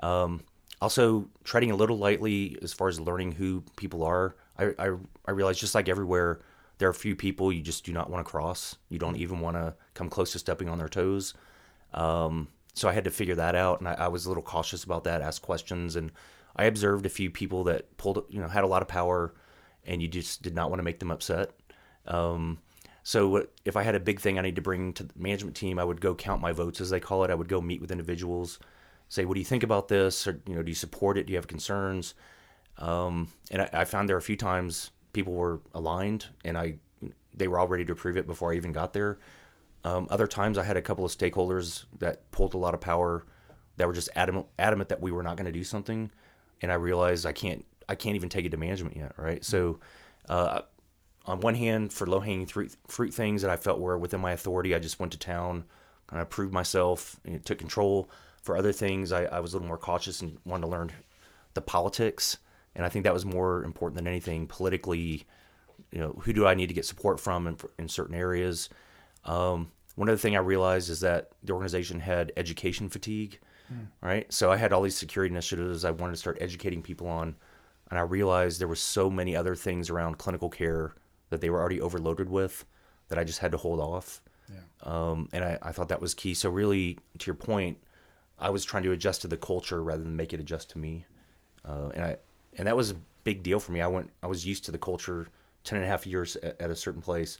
[0.00, 0.44] um,
[0.80, 4.36] also treading a little lightly as far as learning who people are.
[4.58, 6.40] I, I, I realized just like everywhere,
[6.78, 8.76] there are a few people you just do not want to cross.
[8.88, 11.34] You don't even want to come close to stepping on their toes.
[11.92, 14.84] Um, so I had to figure that out, and I, I was a little cautious
[14.84, 15.20] about that.
[15.20, 16.12] Ask questions, and
[16.54, 19.34] I observed a few people that pulled, you know, had a lot of power,
[19.84, 21.50] and you just did not want to make them upset.
[22.06, 22.58] Um,
[23.02, 25.78] so if I had a big thing I need to bring to the management team,
[25.78, 27.30] I would go count my votes, as they call it.
[27.30, 28.58] I would go meet with individuals,
[29.08, 30.26] say, "What do you think about this?
[30.26, 31.26] Or you know, do you support it?
[31.26, 32.14] Do you have concerns?"
[32.78, 36.76] Um, and I, I, found there a few times people were aligned, and I
[37.34, 39.18] they were all ready to approve it before I even got there.
[39.84, 43.24] Um, other times, I had a couple of stakeholders that pulled a lot of power
[43.76, 46.10] that were just adamant, adamant that we were not going to do something,
[46.62, 49.44] and I realized I can't I can't even take it to management yet, right?
[49.44, 49.80] So.
[50.28, 50.62] Uh,
[51.28, 54.32] on one hand, for low hanging fruit, fruit things that I felt were within my
[54.32, 55.64] authority, I just went to town,
[56.06, 58.10] kind of proved myself, and took control.
[58.48, 60.90] For other things, I, I was a little more cautious and wanted to learn
[61.52, 62.38] the politics.
[62.74, 65.26] And I think that was more important than anything politically.
[65.92, 68.70] You know, who do I need to get support from in, in certain areas?
[69.26, 73.38] Um, one other thing I realized is that the organization had education fatigue,
[73.70, 73.88] mm.
[74.00, 74.32] right?
[74.32, 77.36] So I had all these security initiatives I wanted to start educating people on,
[77.90, 80.94] and I realized there were so many other things around clinical care
[81.28, 82.64] that they were already overloaded with
[83.08, 84.22] that I just had to hold off.
[84.50, 84.60] Yeah.
[84.84, 86.32] Um, and I, I thought that was key.
[86.32, 87.76] So really, to your point,
[88.38, 91.06] I was trying to adjust to the culture rather than make it adjust to me.
[91.64, 92.16] Uh, and I
[92.56, 93.80] and that was a big deal for me.
[93.80, 95.28] I went I was used to the culture
[95.64, 97.38] ten and a half years at, at a certain place,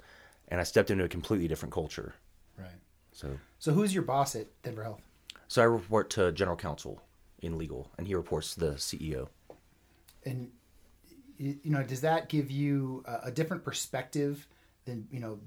[0.48, 2.14] and I stepped into a completely different culture.
[2.58, 2.68] Right.
[3.12, 5.02] So so who's your boss at Denver Health?
[5.46, 7.02] So I report to general counsel
[7.40, 9.28] in legal, and he reports to the CEO.
[10.24, 10.50] And
[11.38, 14.46] you know, does that give you a, a different perspective
[14.84, 15.38] than you know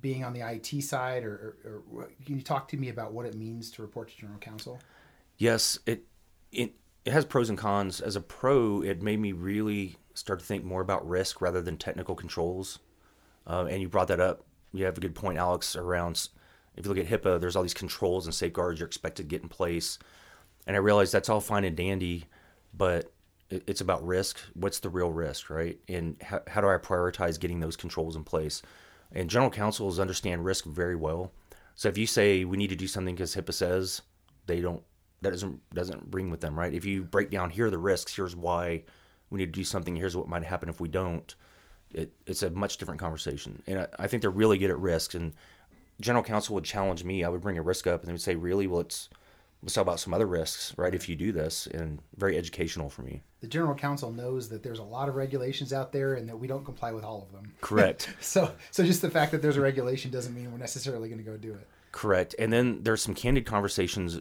[0.00, 3.26] being on the IT side, or, or, or, can you talk to me about what
[3.26, 4.78] it means to report to general counsel?
[5.38, 6.04] Yes, it
[6.52, 6.74] it
[7.04, 8.00] it has pros and cons.
[8.00, 11.76] As a pro, it made me really start to think more about risk rather than
[11.76, 12.78] technical controls.
[13.46, 14.44] Uh, and you brought that up.
[14.72, 15.76] You have a good point, Alex.
[15.76, 16.28] Around
[16.76, 19.42] if you look at HIPAA, there's all these controls and safeguards you're expected to get
[19.42, 19.98] in place,
[20.66, 22.26] and I realized that's all fine and dandy,
[22.72, 23.12] but
[23.50, 24.38] it's about risk.
[24.54, 25.78] What's the real risk, right?
[25.88, 28.62] And how do I prioritize getting those controls in place?
[29.12, 31.32] And general counsels understand risk very well.
[31.74, 34.02] So if you say we need to do something because HIPAA says,
[34.46, 34.82] they don't.
[35.22, 36.72] That doesn't doesn't ring with them, right?
[36.72, 38.84] If you break down here are the risks, here's why
[39.28, 39.94] we need to do something.
[39.94, 41.34] Here's what might happen if we don't.
[41.92, 45.14] It, it's a much different conversation, and I, I think they're really good at risk.
[45.14, 45.34] And
[46.00, 47.22] general counsel would challenge me.
[47.22, 48.66] I would bring a risk up, and they would say, "Really?
[48.66, 49.10] Well, it's
[49.62, 50.94] let's talk about some other risks, right?
[50.94, 53.22] If you do this, and very educational for me.
[53.40, 56.46] The general counsel knows that there's a lot of regulations out there, and that we
[56.46, 57.52] don't comply with all of them.
[57.60, 58.14] Correct.
[58.20, 61.24] so, so just the fact that there's a regulation doesn't mean we're necessarily going to
[61.24, 61.66] go do it.
[61.92, 62.34] Correct.
[62.38, 64.20] And then there's some candid conversations,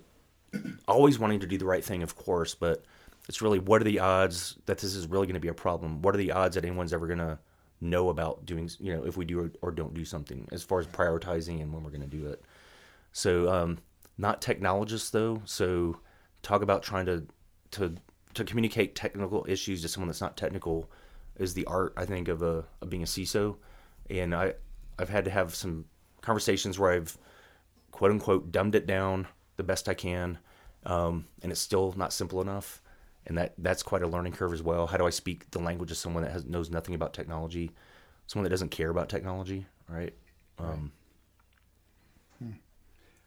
[0.88, 2.84] always wanting to do the right thing, of course, but
[3.28, 6.02] it's really what are the odds that this is really going to be a problem?
[6.02, 7.38] What are the odds that anyone's ever going to
[7.82, 10.80] know about doing, you know, if we do or, or don't do something as far
[10.80, 12.44] as prioritizing and when we're going to do it?
[13.12, 13.80] So, um,
[14.20, 15.42] not technologists though.
[15.46, 15.98] So
[16.44, 17.26] talk about trying to
[17.72, 17.96] to
[18.34, 20.90] to communicate technical issues to someone that's not technical
[21.38, 23.58] is the art I think of a of being a CISO,
[24.10, 24.54] and I
[24.98, 25.86] I've had to have some
[26.22, 27.18] conversations where I've
[27.92, 29.28] quote unquote dumbed it down
[29.58, 30.38] the best I can,
[30.86, 32.82] um, and it's still not simple enough,
[33.26, 34.88] and that that's quite a learning curve as well.
[34.88, 37.72] How do I speak the language of someone that has, knows nothing about technology,
[38.28, 40.14] someone that doesn't care about technology, right?
[40.60, 40.92] Um,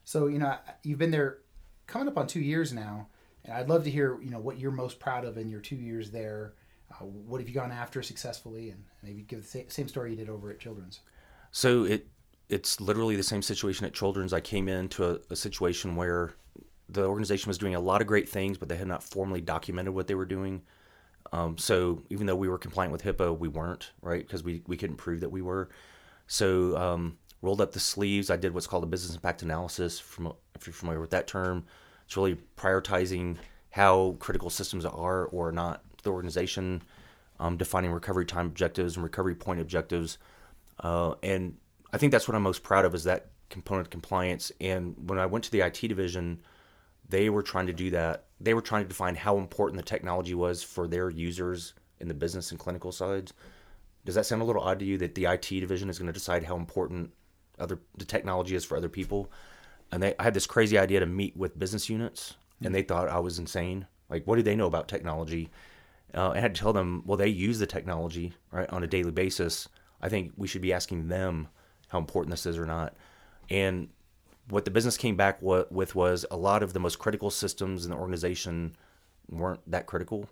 [0.05, 1.38] so you know, you've been there
[1.86, 3.09] coming up on two years now,
[3.45, 5.76] and I'd love to hear you know what you're most proud of in your two
[5.76, 6.55] years there.
[6.90, 10.28] Uh, what have you gone after successfully, and maybe give the same story you did
[10.28, 11.01] over at Children's.
[11.51, 12.09] So it
[12.49, 14.32] it's literally the same situation at Children's.
[14.32, 16.34] I came into a, a situation where
[16.88, 19.95] the organization was doing a lot of great things, but they had not formally documented
[19.95, 20.62] what they were doing.
[21.32, 24.76] Um, so even though we were compliant with HIPAA, we weren't right because we we
[24.76, 25.70] couldn't prove that we were.
[26.26, 28.30] So um, rolled up the sleeves.
[28.30, 29.99] I did what's called a business impact analysis.
[29.99, 31.64] From if you're familiar with that term,
[32.12, 33.38] it's really prioritizing
[33.70, 36.82] how critical systems are or not the organization,
[37.40, 40.18] um, defining recovery time objectives and recovery point objectives,
[40.80, 41.56] uh, and
[41.90, 44.52] I think that's what I'm most proud of is that component compliance.
[44.60, 46.42] And when I went to the IT division,
[47.08, 48.26] they were trying to do that.
[48.40, 52.14] They were trying to define how important the technology was for their users in the
[52.14, 53.32] business and clinical sides.
[54.04, 56.12] Does that sound a little odd to you that the IT division is going to
[56.12, 57.12] decide how important
[57.58, 59.30] other the technology is for other people.
[59.93, 62.34] And they I had this crazy idea to meet with business units,
[62.64, 63.86] and they thought I was insane.
[64.09, 65.51] Like, what do they know about technology?
[66.14, 69.12] Uh, I had to tell them, well, they use the technology right on a daily
[69.12, 69.68] basis.
[70.01, 71.49] I think we should be asking them
[71.88, 72.95] how important this is or not.
[73.49, 73.88] And
[74.49, 77.90] what the business came back with was a lot of the most critical systems in
[77.90, 78.76] the organization
[79.30, 80.28] weren't that critical,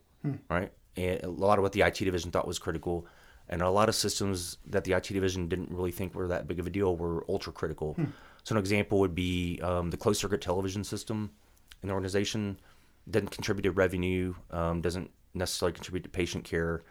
[0.50, 0.72] right?
[0.96, 3.06] And a lot of what the IT division thought was critical,
[3.48, 6.58] and a lot of systems that the IT division didn't really think were that big
[6.58, 7.96] of a deal were ultra critical.
[8.44, 11.30] So an example would be um, the closed circuit television system
[11.82, 12.58] in the organization
[13.10, 16.82] doesn't contribute to revenue, um, doesn't necessarily contribute to patient care,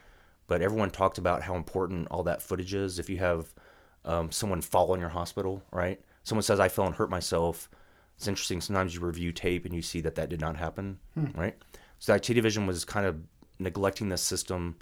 [0.48, 3.00] but everyone talked about how important all that footage is.
[3.00, 3.54] If you have
[4.06, 6.02] um, someone fall in your hospital, right?
[6.24, 7.70] Someone says, I fell and hurt myself.
[8.18, 8.60] It's interesting.
[8.62, 11.00] Sometimes you review tape and you see that that did not happen,
[11.36, 11.56] right?
[12.00, 13.18] So the IT division was kind of
[13.60, 14.78] neglecting this system,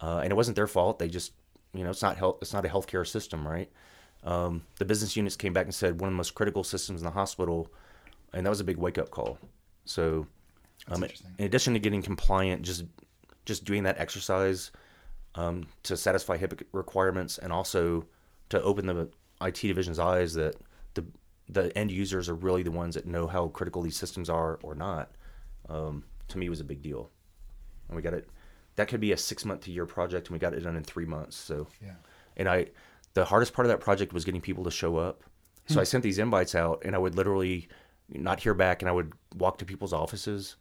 [0.00, 0.98] uh, and it wasn't their fault.
[0.98, 1.32] They just,
[1.74, 3.70] you know, it's not health, it's not a healthcare system, right?
[4.22, 7.04] Um, the business units came back and said one of the most critical systems in
[7.04, 7.68] the hospital,
[8.32, 9.38] and that was a big wake up call.
[9.84, 10.26] So,
[10.88, 11.00] um,
[11.38, 12.84] in addition to getting compliant, just
[13.46, 14.70] just doing that exercise
[15.34, 18.04] um, to satisfy HIPAA requirements, and also
[18.50, 19.08] to open the
[19.40, 20.54] IT division's eyes that
[20.94, 21.04] the
[21.48, 24.74] the end users are really the ones that know how critical these systems are or
[24.74, 25.10] not.
[25.68, 27.10] Um, to me, was a big deal,
[27.88, 28.28] and we got it.
[28.76, 30.84] That could be a six month to year project, and we got it done in
[30.84, 31.36] three months.
[31.36, 31.94] So, Yeah.
[32.36, 32.66] and I,
[33.14, 35.22] the hardest part of that project was getting people to show up.
[35.66, 37.68] So I sent these invites out, and I would literally
[38.08, 40.56] not hear back, and I would walk to people's offices,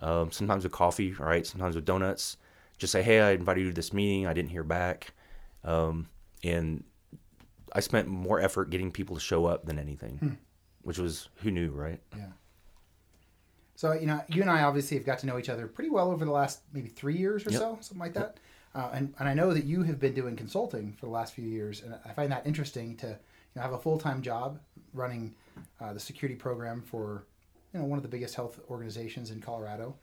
[0.00, 2.36] um, sometimes with coffee, all right, sometimes with donuts.
[2.76, 4.26] Just say, hey, I invited you to this meeting.
[4.26, 5.12] I didn't hear back,
[5.62, 6.08] um,
[6.42, 6.82] and
[7.72, 10.38] I spent more effort getting people to show up than anything,
[10.82, 12.00] which was who knew, right?
[12.16, 12.26] Yeah.
[13.76, 16.10] So you know, you and I obviously have got to know each other pretty well
[16.10, 17.60] over the last maybe three years or Yep.
[17.60, 18.38] so, something like that.
[18.74, 21.44] Uh, and and I know that you have been doing consulting for the last few
[21.44, 23.16] years, and I find that interesting to you
[23.56, 24.60] know have a full time job
[24.92, 25.34] running
[25.80, 27.24] uh, the security program for
[27.72, 29.96] you know one of the biggest health organizations in Colorado,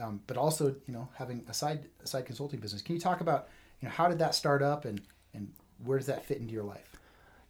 [0.00, 2.82] um, but also you know having a side a side consulting business.
[2.82, 3.48] Can you talk about
[3.80, 5.00] you know how did that start up and
[5.34, 5.52] and
[5.84, 6.96] where does that fit into your life?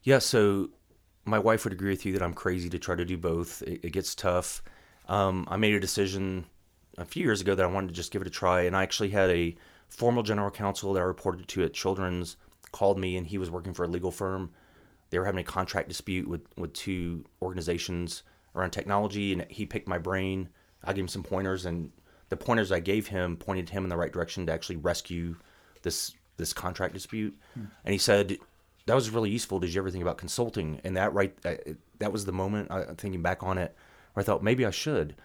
[0.02, 0.70] Yeah, so
[1.24, 3.62] my wife would agree with you that I'm crazy to try to do both.
[3.62, 4.62] It, it gets tough.
[5.08, 6.44] Um, I made a decision
[6.98, 8.82] a few years ago that I wanted to just give it a try, and I
[8.82, 9.56] actually had a
[9.88, 12.36] formal general counsel that I reported to at Children's
[12.72, 14.50] called me, and he was working for a legal firm.
[15.10, 18.22] They were having a contract dispute with with two organizations
[18.54, 20.48] around technology, and he picked my brain.
[20.84, 21.90] I gave him some pointers, and
[22.28, 25.36] the pointers I gave him pointed him in the right direction to actually rescue
[25.82, 27.36] this this contract dispute.
[27.84, 28.36] And he said,
[28.86, 29.58] "That was really useful.
[29.60, 31.34] Did you ever think about consulting?" And that right,
[31.98, 32.70] that was the moment.
[32.70, 33.74] I, thinking back on it,
[34.12, 35.16] where I thought maybe I should.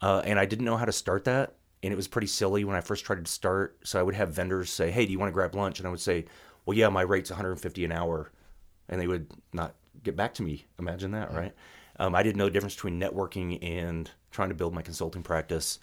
[0.00, 2.76] Uh, and I didn't know how to start that, and it was pretty silly when
[2.76, 3.78] I first tried to start.
[3.84, 5.90] So I would have vendors say, "Hey, do you want to grab lunch?" And I
[5.90, 6.26] would say,
[6.64, 8.30] "Well, yeah, my rate's 150 an hour,"
[8.88, 10.66] and they would not get back to me.
[10.78, 11.54] Imagine that, right?
[11.98, 15.78] Um, I didn't know the difference between networking and trying to build my consulting practice.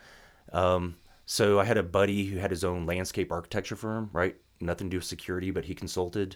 [0.51, 4.35] Um, so I had a buddy who had his own landscape architecture firm, right?
[4.59, 6.35] Nothing to do with security, but he consulted.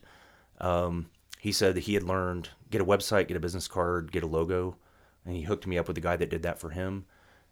[0.59, 4.23] Um, he said that he had learned get a website, get a business card, get
[4.23, 4.77] a logo,
[5.25, 7.05] and he hooked me up with the guy that did that for him.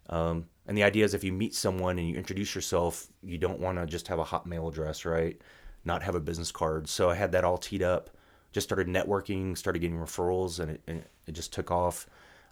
[0.10, 3.60] Um, and the idea is if you meet someone and you introduce yourself, you don't
[3.60, 5.39] want to just have a Hotmail address, right?
[5.84, 6.88] Not have a business card.
[6.89, 8.10] So I had that all teed up.
[8.51, 12.08] Just started networking, started getting referrals, and it, and it just took off.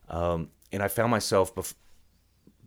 [0.09, 1.75] Um, and I found myself bef-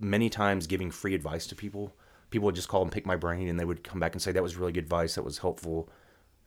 [0.00, 1.94] many times giving free advice to people.
[2.30, 4.32] People would just call and pick my brain, and they would come back and say
[4.32, 5.88] that was really good advice, that was helpful.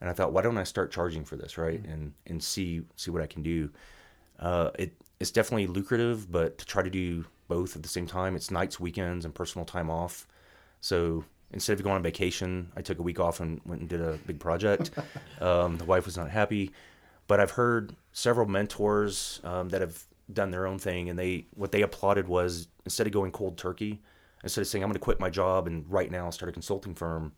[0.02, 1.84] And I thought, why don't I start charging for this, right?
[1.86, 3.70] And and see see what I can do.
[4.40, 8.38] Uh, it it's definitely lucrative, but to try to do both at the same time,
[8.38, 10.26] it's nights, weekends, and personal time off.
[10.80, 14.00] So instead of going on vacation, I took a week off and went and did
[14.00, 14.92] a big project.
[15.42, 16.72] um, the wife was not happy,
[17.28, 21.72] but I've heard several mentors um, that have done their own thing, and they what
[21.74, 24.00] they applauded was instead of going cold turkey,
[24.44, 26.94] instead of saying I'm going to quit my job and right now start a consulting
[26.96, 27.34] firm,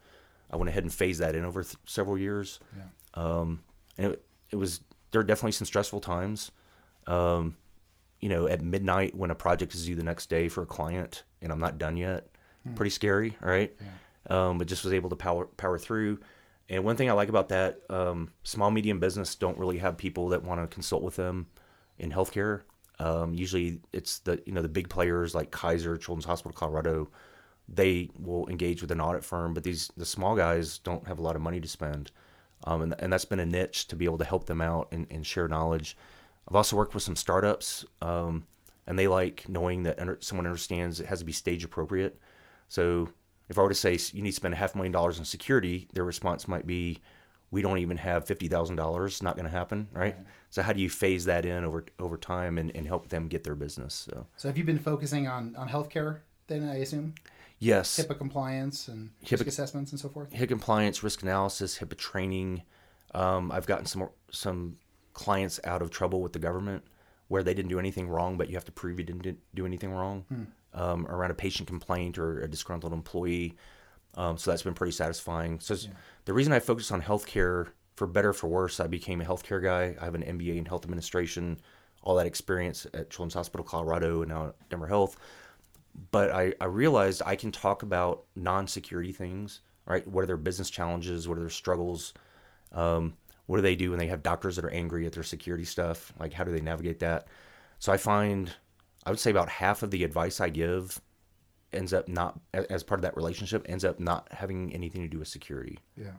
[0.52, 2.60] I went ahead and phased that in over th- several years.
[3.14, 3.64] Um,
[3.98, 4.82] and it, it was
[5.12, 6.52] there are definitely some stressful times.
[7.08, 7.56] Um,
[8.22, 11.24] you know, at midnight when a project is due the next day for a client
[11.42, 12.28] and I'm not done yet,
[12.76, 13.76] pretty scary, right?
[14.30, 16.20] Um, but just was able to power power through.
[16.70, 20.30] And one thing I like about that, um, small medium business don't really have people
[20.30, 21.48] that want to consult with them
[21.98, 22.62] in healthcare.
[23.00, 27.10] Um, usually, it's the you know the big players like Kaiser, Children's Hospital Colorado.
[27.68, 31.22] They will engage with an audit firm, but these the small guys don't have a
[31.22, 32.12] lot of money to spend,
[32.66, 35.08] um, and and that's been a niche to be able to help them out and,
[35.10, 35.98] and share knowledge.
[36.52, 38.46] I've also worked with some startups, um,
[38.86, 42.20] and they like knowing that under, someone understands it has to be stage appropriate.
[42.68, 43.08] So
[43.48, 45.88] if I were to say you need to spend a half million dollars in security,
[45.94, 47.00] their response might be,
[47.52, 49.24] we don't even have fifty thousand dollars.
[49.24, 50.18] Not going to happen, right?
[50.50, 53.46] So how do you phase that in over over time and, and help them get
[53.46, 53.94] their business?
[53.94, 56.68] So So have you been focusing on on healthcare then?
[56.68, 57.16] I assume
[57.60, 60.32] yes, HIPAA compliance and HIPAA- risk assessments and so forth.
[60.32, 62.64] HIPAA compliance, risk analysis, HIPAA training.
[63.14, 64.78] Um, I've gotten some some
[65.14, 66.84] clients out of trouble with the government
[67.28, 69.92] where they didn't do anything wrong, but you have to prove you didn't do anything
[69.92, 70.26] wrong
[70.74, 73.56] um, around a patient complaint or a disgruntled employee.
[74.16, 75.60] Um, so that's been pretty satisfying.
[75.62, 75.88] So s-
[76.26, 79.64] the reason I focus on healthcare, for better or for worse, I became a healthcare
[79.64, 79.96] guy.
[80.02, 81.60] I have an MBA in health administration,
[82.04, 85.18] all that experience at Children's Hospital Colorado and now at Denver Health
[86.12, 90.08] but I, I realized I can talk about non-security things, right?
[90.08, 91.28] What are their business challenges?
[91.28, 92.14] What are their struggles?
[92.72, 95.66] Um, what do they do when they have doctors that are angry at their security
[95.66, 96.14] stuff?
[96.20, 97.28] Like, how do they navigate that?
[97.80, 98.52] So I find,
[99.06, 101.02] I would say about half of the advice I give
[101.74, 105.20] ends up not, as part of that relationship, ends up not having anything to do
[105.20, 105.80] with security.
[105.98, 106.12] Yeah.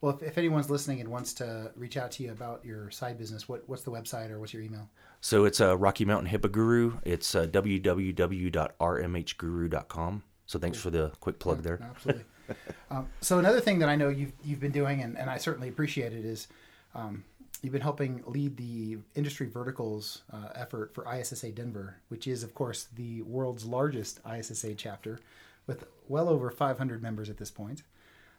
[0.00, 3.18] Well, if, if anyone's listening and wants to reach out to you about your side
[3.18, 4.88] business, what what's the website or what's your email?
[5.20, 6.98] So it's a Rocky Mountain HIPAA Guru.
[7.04, 10.22] It's uh, www.rmhguru.com.
[10.46, 11.80] So thanks for the quick plug there.
[11.82, 12.24] Absolutely.
[12.90, 15.68] um, so another thing that I know you've you've been doing, and, and I certainly
[15.68, 16.48] appreciate it, is
[16.94, 17.24] um,
[17.62, 22.54] you've been helping lead the industry verticals uh, effort for ISSA Denver, which is of
[22.54, 25.18] course the world's largest ISSA chapter,
[25.66, 27.82] with well over 500 members at this point.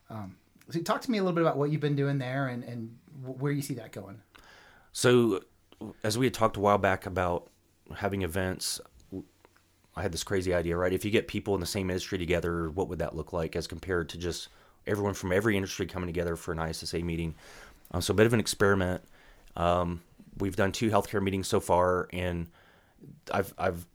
[0.09, 0.35] Um,
[0.69, 2.95] so talk to me a little bit about what you've been doing there and, and
[3.23, 4.21] where you see that going.
[4.91, 5.41] So,
[6.03, 7.49] as we had talked a while back about
[7.95, 8.81] having events,
[9.99, 10.93] I had this crazy idea, right?
[10.93, 13.67] If you get people in the same industry together, what would that look like as
[13.67, 14.47] compared to just
[14.87, 17.35] everyone from every industry coming together for an ISSA meeting?
[17.91, 19.03] Um, so, a bit of an experiment.
[19.57, 20.01] Um,
[20.37, 22.47] we've done two healthcare meetings so far, and
[23.29, 23.85] I've I've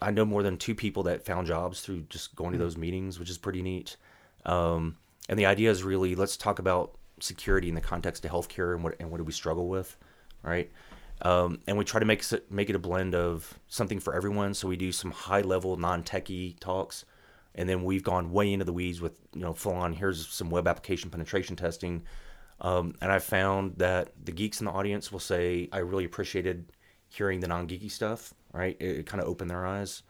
[0.00, 3.18] I know more than two people that found jobs through just going to those meetings,
[3.18, 3.98] which is pretty neat.
[4.46, 4.96] Um,
[5.28, 8.82] and the idea is really let's talk about security in the context of healthcare and
[8.82, 9.94] what and what do we struggle with,
[10.42, 10.70] right?
[11.22, 14.54] Um, and we try to make it make it a blend of something for everyone.
[14.54, 17.04] So we do some high level non techie talks,
[17.54, 19.92] and then we've gone way into the weeds with you know full on.
[19.92, 22.02] Here's some web application penetration testing,
[22.60, 26.72] um, and I found that the geeks in the audience will say I really appreciated
[27.08, 28.32] hearing the non geeky stuff.
[28.52, 30.02] Right, it, it kind of opened their eyes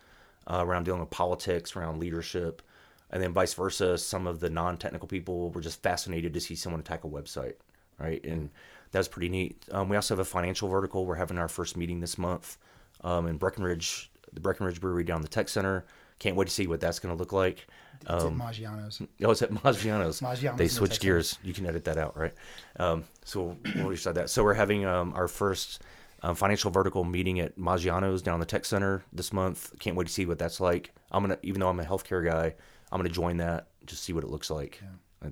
[0.47, 2.63] uh, around dealing with politics, around leadership,
[3.11, 3.99] and then vice versa.
[3.99, 7.55] Some of the non technical people were just fascinated to see someone attack a website.
[7.99, 8.51] Right, and
[8.93, 9.65] that's pretty neat.
[9.71, 11.07] Um, we also have a financial vertical.
[11.07, 12.59] We're having our first meeting this month
[13.03, 15.85] um, in Breckenridge, the Breckenridge Brewery down the Tech Center.
[16.19, 17.67] Can't wait to see what that's going to look like.
[18.03, 19.03] It's at Maggiano's.
[19.25, 20.21] Oh, it's at Maggiano's.
[20.21, 21.39] Maggiano's they the switched Tech gears.
[21.43, 22.35] You can edit that out, right?
[22.79, 24.31] Um, so we'll, decide that.
[24.31, 25.83] So we're having um, our first
[26.23, 29.73] um, financial vertical meeting at Maggiano's down the Tech Center this month.
[29.79, 30.93] Can't wait to see what that's like.
[31.11, 32.55] I'm gonna, even though I'm a healthcare guy,
[32.93, 34.81] I'm gonna join that just see what it looks like.
[35.25, 35.29] Uh,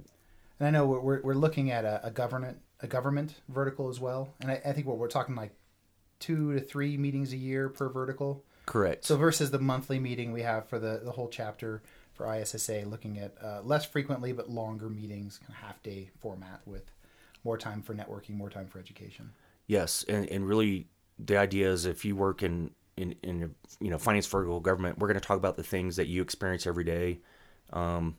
[0.61, 4.01] And I know we're, we're, we're looking at a, a government a government vertical as
[4.01, 4.35] well.
[4.41, 5.55] And I, I think what we're talking like
[6.21, 8.45] two to three meetings a year per vertical.
[8.67, 9.05] correct.
[9.05, 11.83] So versus the monthly meeting we have for the, the whole chapter
[12.15, 16.61] for ISSA, looking at uh, less frequently but longer meetings, kind of half day format
[16.67, 16.91] with
[17.45, 19.31] more time for networking, more time for education.
[19.67, 23.99] Yes, and, and really the idea is if you work in in, in you know
[23.99, 27.21] finance vertical government, we're going to talk about the things that you experience every day,
[27.73, 28.17] um,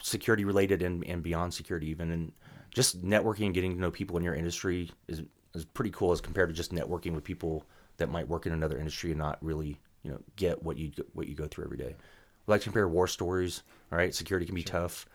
[0.00, 2.32] security related and, and beyond security even, and
[2.70, 5.22] just networking and getting to know people in your industry is
[5.54, 7.64] is pretty cool as compared to just networking with people
[7.96, 11.26] that might work in another industry and not really you know get what you what
[11.26, 11.94] you go through every day.
[12.46, 13.62] We like to compare war stories.
[13.92, 15.06] All right, security can be tough.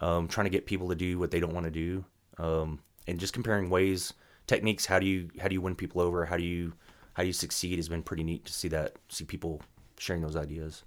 [0.00, 2.04] Um, trying to get people to do what they don't want to do,
[2.38, 4.14] um, and just comparing ways,
[4.46, 4.86] techniques.
[4.86, 6.24] How do you how do you win people over?
[6.24, 6.72] How do you
[7.14, 7.78] how do you succeed?
[7.78, 9.60] Has been pretty neat to see that see people
[9.98, 10.84] sharing those ideas.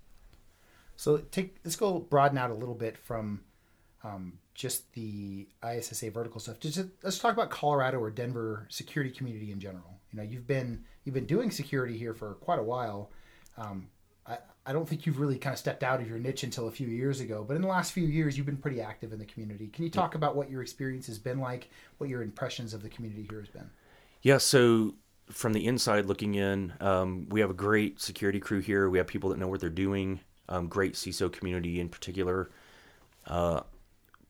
[0.96, 3.42] So take let's go broaden out a little bit from
[4.04, 6.60] um, just the ISSA vertical stuff.
[6.60, 10.00] Just let's talk about Colorado or Denver security community in general.
[10.12, 13.12] You know, you've been you've been doing security here for quite a while.
[13.58, 13.88] Um,
[14.26, 16.72] I, I don't think you've really kind of stepped out of your niche until a
[16.72, 19.26] few years ago, but in the last few years, you've been pretty active in the
[19.26, 19.68] community.
[19.68, 22.90] Can you talk about what your experience has been like, what your impressions of the
[22.90, 23.70] community here has been?
[24.22, 24.96] Yeah, so
[25.30, 28.90] from the inside looking in, um, we have a great security crew here.
[28.90, 30.22] We have people that know what they're doing.
[30.48, 32.50] Um, great CISO community in particular.
[33.26, 33.62] Uh,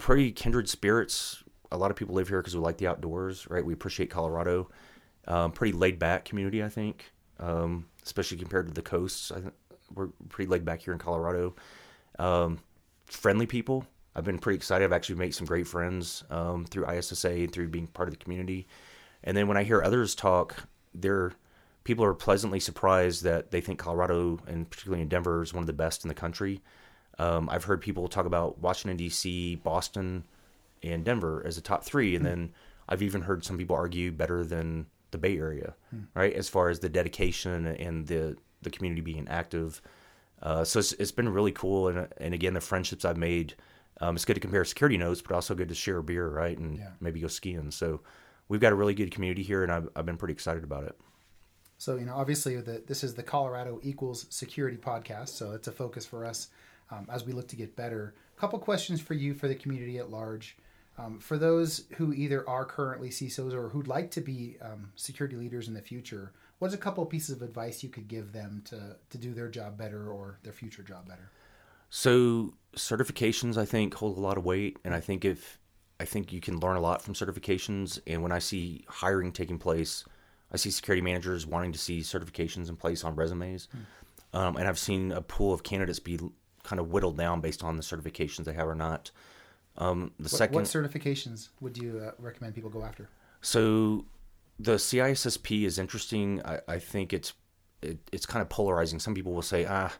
[0.04, 1.41] pretty kindred spirits.
[1.72, 3.66] A lot of people live here because we like the outdoors, right?
[3.66, 4.70] We appreciate Colorado.
[5.30, 9.32] Um, pretty laid back community, I think, um, especially compared to the coasts.
[9.32, 9.54] I think
[9.95, 11.56] we're pretty laid back here in Colorado.
[12.20, 12.60] Um,
[13.06, 13.88] friendly people.
[14.14, 14.84] I've been pretty excited.
[14.84, 18.22] I've actually made some great friends um, through ISSA and through being part of the
[18.22, 18.68] community.
[19.24, 21.32] And then when I hear others talk, they're
[21.86, 25.68] people are pleasantly surprised that they think Colorado and particularly in Denver is one of
[25.68, 26.62] the best in the country.
[27.20, 30.24] Um, I've heard people talk about Washington D.C., Boston,
[30.82, 32.51] and Denver as the top three, and then
[32.89, 35.76] I've even heard some people argue better than the Bay Area,
[36.16, 36.34] right?
[36.34, 39.82] As far as the dedication and the the community being active.
[40.41, 43.53] Uh, so it's, it's been really cool, and and again the friendships I've made.
[44.01, 46.57] Um, it's good to compare security notes, but also good to share a beer, right?
[46.57, 46.89] And Yeah.
[46.99, 47.72] maybe go skiing.
[47.72, 48.01] So
[48.49, 50.97] we've got a really good community here, and I've, I've been pretty excited about it.
[51.78, 55.72] So you know, obviously, the, this is the Colorado Equals Security podcast, so it's a
[55.72, 56.47] focus for us
[56.94, 58.14] um, as we look to get better.
[58.38, 60.58] A couple questions for you for the community at large.
[60.98, 65.36] Um, for those who either are currently CISOs or who'd like to be um, security
[65.36, 68.96] leaders in the future, what's a couple pieces of advice you could give them to
[69.10, 71.32] to do their job better or their future job better?
[71.89, 75.60] So certifications, I think, hold a lot of weight, and I think if
[76.00, 78.00] I think you can learn a lot from certifications.
[78.06, 80.06] And when I see hiring taking place,
[80.52, 83.68] I see security managers wanting to see certifications in place on resumes,
[84.32, 86.20] um, and I've seen a pool of candidates be
[86.64, 89.11] kind of whittled down based on the certifications they have or not.
[89.78, 93.09] Um, the What, second, what certifications would you uh, recommend people go after?
[93.41, 94.05] So
[94.59, 96.41] the CISSP is interesting.
[96.45, 97.34] I, I think it's
[97.82, 98.99] it, it's kind of polarizing.
[98.99, 99.91] Some people will say, ah,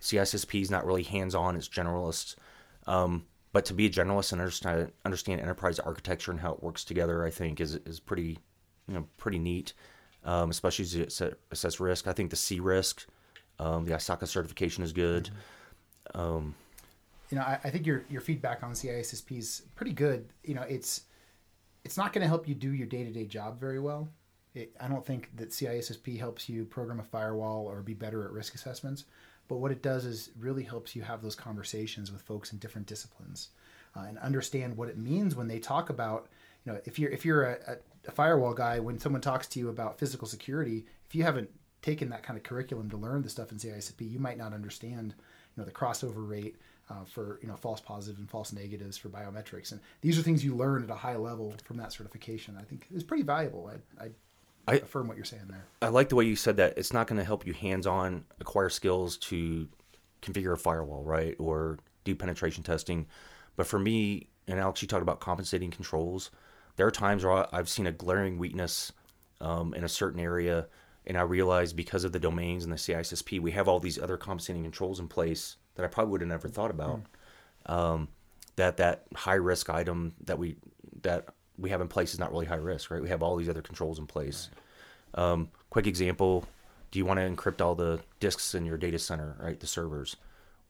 [0.00, 2.36] CISSP is not really hands on; it's generalist.
[2.86, 6.84] Um, but to be a generalist and understand understand enterprise architecture and how it works
[6.84, 8.38] together, I think is is pretty
[8.86, 9.72] you know pretty neat.
[10.22, 12.06] Um, especially as you assess, assess risk.
[12.06, 13.06] I think the CRISC,
[13.58, 15.30] um, the ISACA certification is good.
[17.30, 20.32] You know, I, I think your your feedback on CISSP is pretty good.
[20.44, 21.02] You know, it's
[21.84, 24.08] it's not going to help you do your day to day job very well.
[24.54, 28.32] It, I don't think that CISSP helps you program a firewall or be better at
[28.32, 29.04] risk assessments.
[29.46, 32.86] But what it does is really helps you have those conversations with folks in different
[32.86, 33.48] disciplines
[33.96, 36.28] uh, and understand what it means when they talk about.
[36.64, 39.68] You know, if you're if you're a, a, firewall guy, when someone talks to you
[39.68, 41.50] about physical security, if you haven't
[41.82, 45.14] taken that kind of curriculum to learn the stuff in CISSP, you might not understand,
[45.56, 46.56] know, the crossover rate
[46.88, 50.44] uh, for you know false positives and false negatives for biometrics, and these are things
[50.44, 52.56] you learn at a high level from that certification.
[52.58, 53.70] I think is pretty valuable.
[54.00, 54.10] I, I,
[54.66, 55.64] I- affirm what you're saying there.
[55.82, 56.76] I like the way you said that.
[56.76, 59.68] It's not going to help you hands on acquire skills to
[60.22, 61.36] configure a firewall, right?
[61.38, 63.06] Or do penetration testing.
[63.56, 66.30] But for me, and Alex, you talked about compensating controls.
[66.76, 68.92] There are times where I've seen a glaring weakness
[69.40, 70.66] um, in a certain area,
[71.06, 74.16] and I realized because of the domains and the CISSP, we have all these other
[74.16, 77.00] compensating controls in place that I probably would have never thought about.
[77.66, 78.08] Um,
[78.56, 80.56] that that high risk item that we
[81.02, 83.02] that we have in place is not really high risk, right?
[83.02, 84.50] We have all these other controls in place.
[85.14, 86.44] Um, quick example:
[86.90, 89.58] Do you want to encrypt all the disks in your data center, right?
[89.58, 90.16] The servers.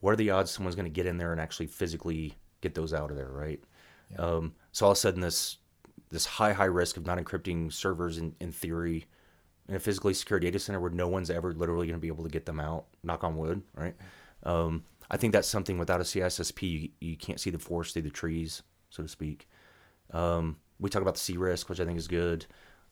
[0.01, 2.95] What are the odds someone's going to get in there and actually physically get those
[2.95, 3.61] out of there, right?
[4.19, 5.59] Um, so all of a sudden, this
[6.11, 9.07] this high high risk of not encrypting servers in, in theory
[9.71, 12.25] in a physically secure data center where no one's ever literally going to be able
[12.25, 12.87] to get them out.
[13.05, 13.95] Knock on wood, right?
[14.43, 18.03] Um, I think that's something without a CISSP, you, you can't see the forest through
[18.03, 19.49] the trees, so to speak.
[20.13, 22.47] Um, we talk about the CRISC, which I think is good.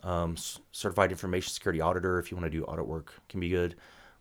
[0.05, 0.37] Um,
[0.71, 3.75] certified information security auditor, if you want to do audit work, can be good.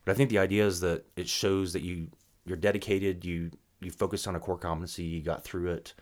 [0.04, 2.08] But I think the idea is that it shows that you
[2.46, 3.52] you're dedicated, you
[3.82, 5.94] you focus on a core competency, you got through it,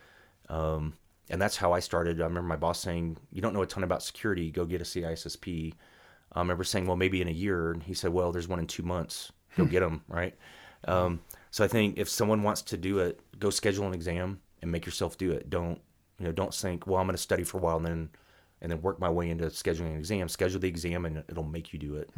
[0.47, 0.93] um,
[1.29, 2.21] and that's how I started.
[2.21, 4.85] I remember my boss saying, "You don't know a ton about security, go get a
[4.85, 5.73] CISSP."
[6.35, 8.67] I remember saying, "Well, maybe in a year," and he said, "Well, there's one in
[8.67, 9.31] two months.
[9.57, 10.35] Go get them." Right.
[10.87, 14.71] Um, so I think if someone wants to do it, go schedule an exam and
[14.71, 15.49] make yourself do it.
[15.49, 15.79] Don't
[16.19, 16.31] you know?
[16.31, 18.09] Don't think, "Well, I'm going to study for a while and then
[18.61, 21.71] and then work my way into scheduling an exam." Schedule the exam and it'll make
[21.71, 22.09] you do it.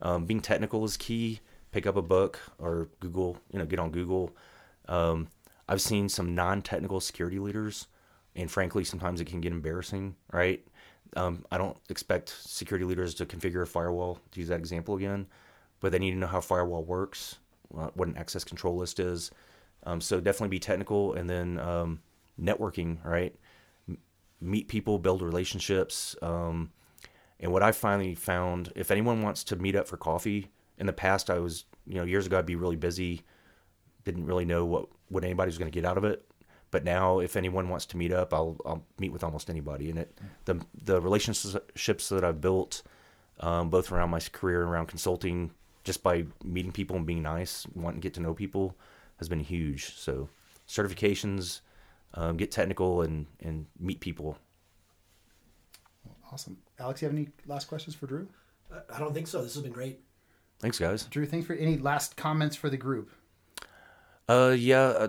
[0.00, 1.40] Um, being technical is key.
[1.70, 3.36] Pick up a book or Google.
[3.52, 4.34] You know, get on Google.
[4.86, 5.28] Um,
[5.68, 7.88] I've seen some non-technical security leaders,
[8.34, 10.16] and frankly, sometimes it can get embarrassing.
[10.32, 10.66] Right?
[11.16, 14.18] Um, I don't expect security leaders to configure a firewall.
[14.32, 15.26] To use that example again,
[15.80, 17.36] but they need to know how firewall works,
[17.76, 19.30] uh, what an access control list is.
[19.84, 22.00] Um, so definitely be technical, and then um,
[22.40, 23.04] networking.
[23.04, 23.34] Right?
[23.88, 23.98] M-
[24.40, 26.16] meet people, build relationships.
[26.22, 26.70] Um,
[27.40, 30.92] and what I finally found, if anyone wants to meet up for coffee, in the
[30.92, 33.22] past I was, you know, years ago I'd be really busy,
[34.04, 36.24] didn't really know what what anybody was going to get out of it.
[36.70, 39.88] But now, if anyone wants to meet up, I'll I'll meet with almost anybody.
[39.90, 42.82] And it the the relationships that I've built,
[43.40, 45.50] um, both around my career and around consulting,
[45.84, 48.76] just by meeting people and being nice, wanting to get to know people,
[49.18, 49.96] has been huge.
[49.96, 50.28] So
[50.68, 51.60] certifications,
[52.14, 54.36] um, get technical and and meet people.
[56.30, 57.00] Awesome, Alex.
[57.00, 58.28] You have any last questions for Drew?
[58.70, 59.42] I- I don't think so.
[59.42, 60.00] This has been great.
[60.60, 61.04] Thanks, guys.
[61.04, 63.10] Drew, thanks for any last comments for the group.
[64.28, 64.80] Uh, yeah.
[64.88, 65.08] Uh,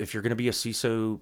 [0.00, 1.20] if you're going to be a CISO,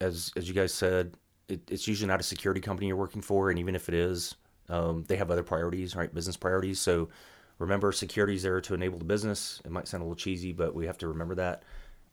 [0.00, 1.16] as as you guys said,
[1.48, 4.36] it, it's usually not a security company you're working for, and even if it is,
[4.68, 6.14] um, they have other priorities, right?
[6.14, 6.80] Business priorities.
[6.80, 7.08] So
[7.58, 9.60] remember, security is there to enable the business.
[9.64, 11.64] It might sound a little cheesy, but we have to remember that.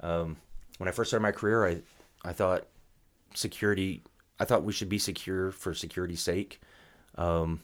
[0.01, 0.37] Um,
[0.79, 1.81] when I first started my career, I
[2.27, 2.65] I thought
[3.35, 4.03] security
[4.39, 6.59] I thought we should be secure for security's sake,
[7.15, 7.61] um,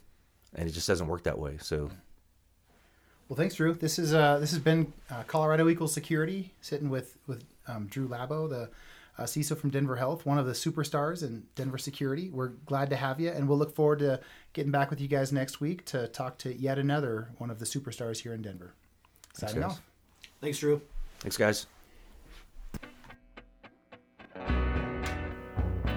[0.53, 1.57] and it just doesn't work that way.
[1.59, 1.89] So
[3.27, 3.73] Well, thanks, Drew.
[3.73, 8.07] This is uh, this has been uh, Colorado Equals Security, sitting with with um, Drew
[8.07, 8.69] Labo, the
[9.17, 12.29] uh, CISO from Denver Health, one of the superstars in Denver security.
[12.29, 14.19] We're glad to have you, and we'll look forward to
[14.53, 17.65] getting back with you guys next week to talk to yet another one of the
[17.65, 18.73] superstars here in Denver.
[19.33, 19.71] Signing guys.
[19.71, 19.81] off.
[20.41, 20.81] Thanks, Drew.
[21.19, 21.67] thanks, guys.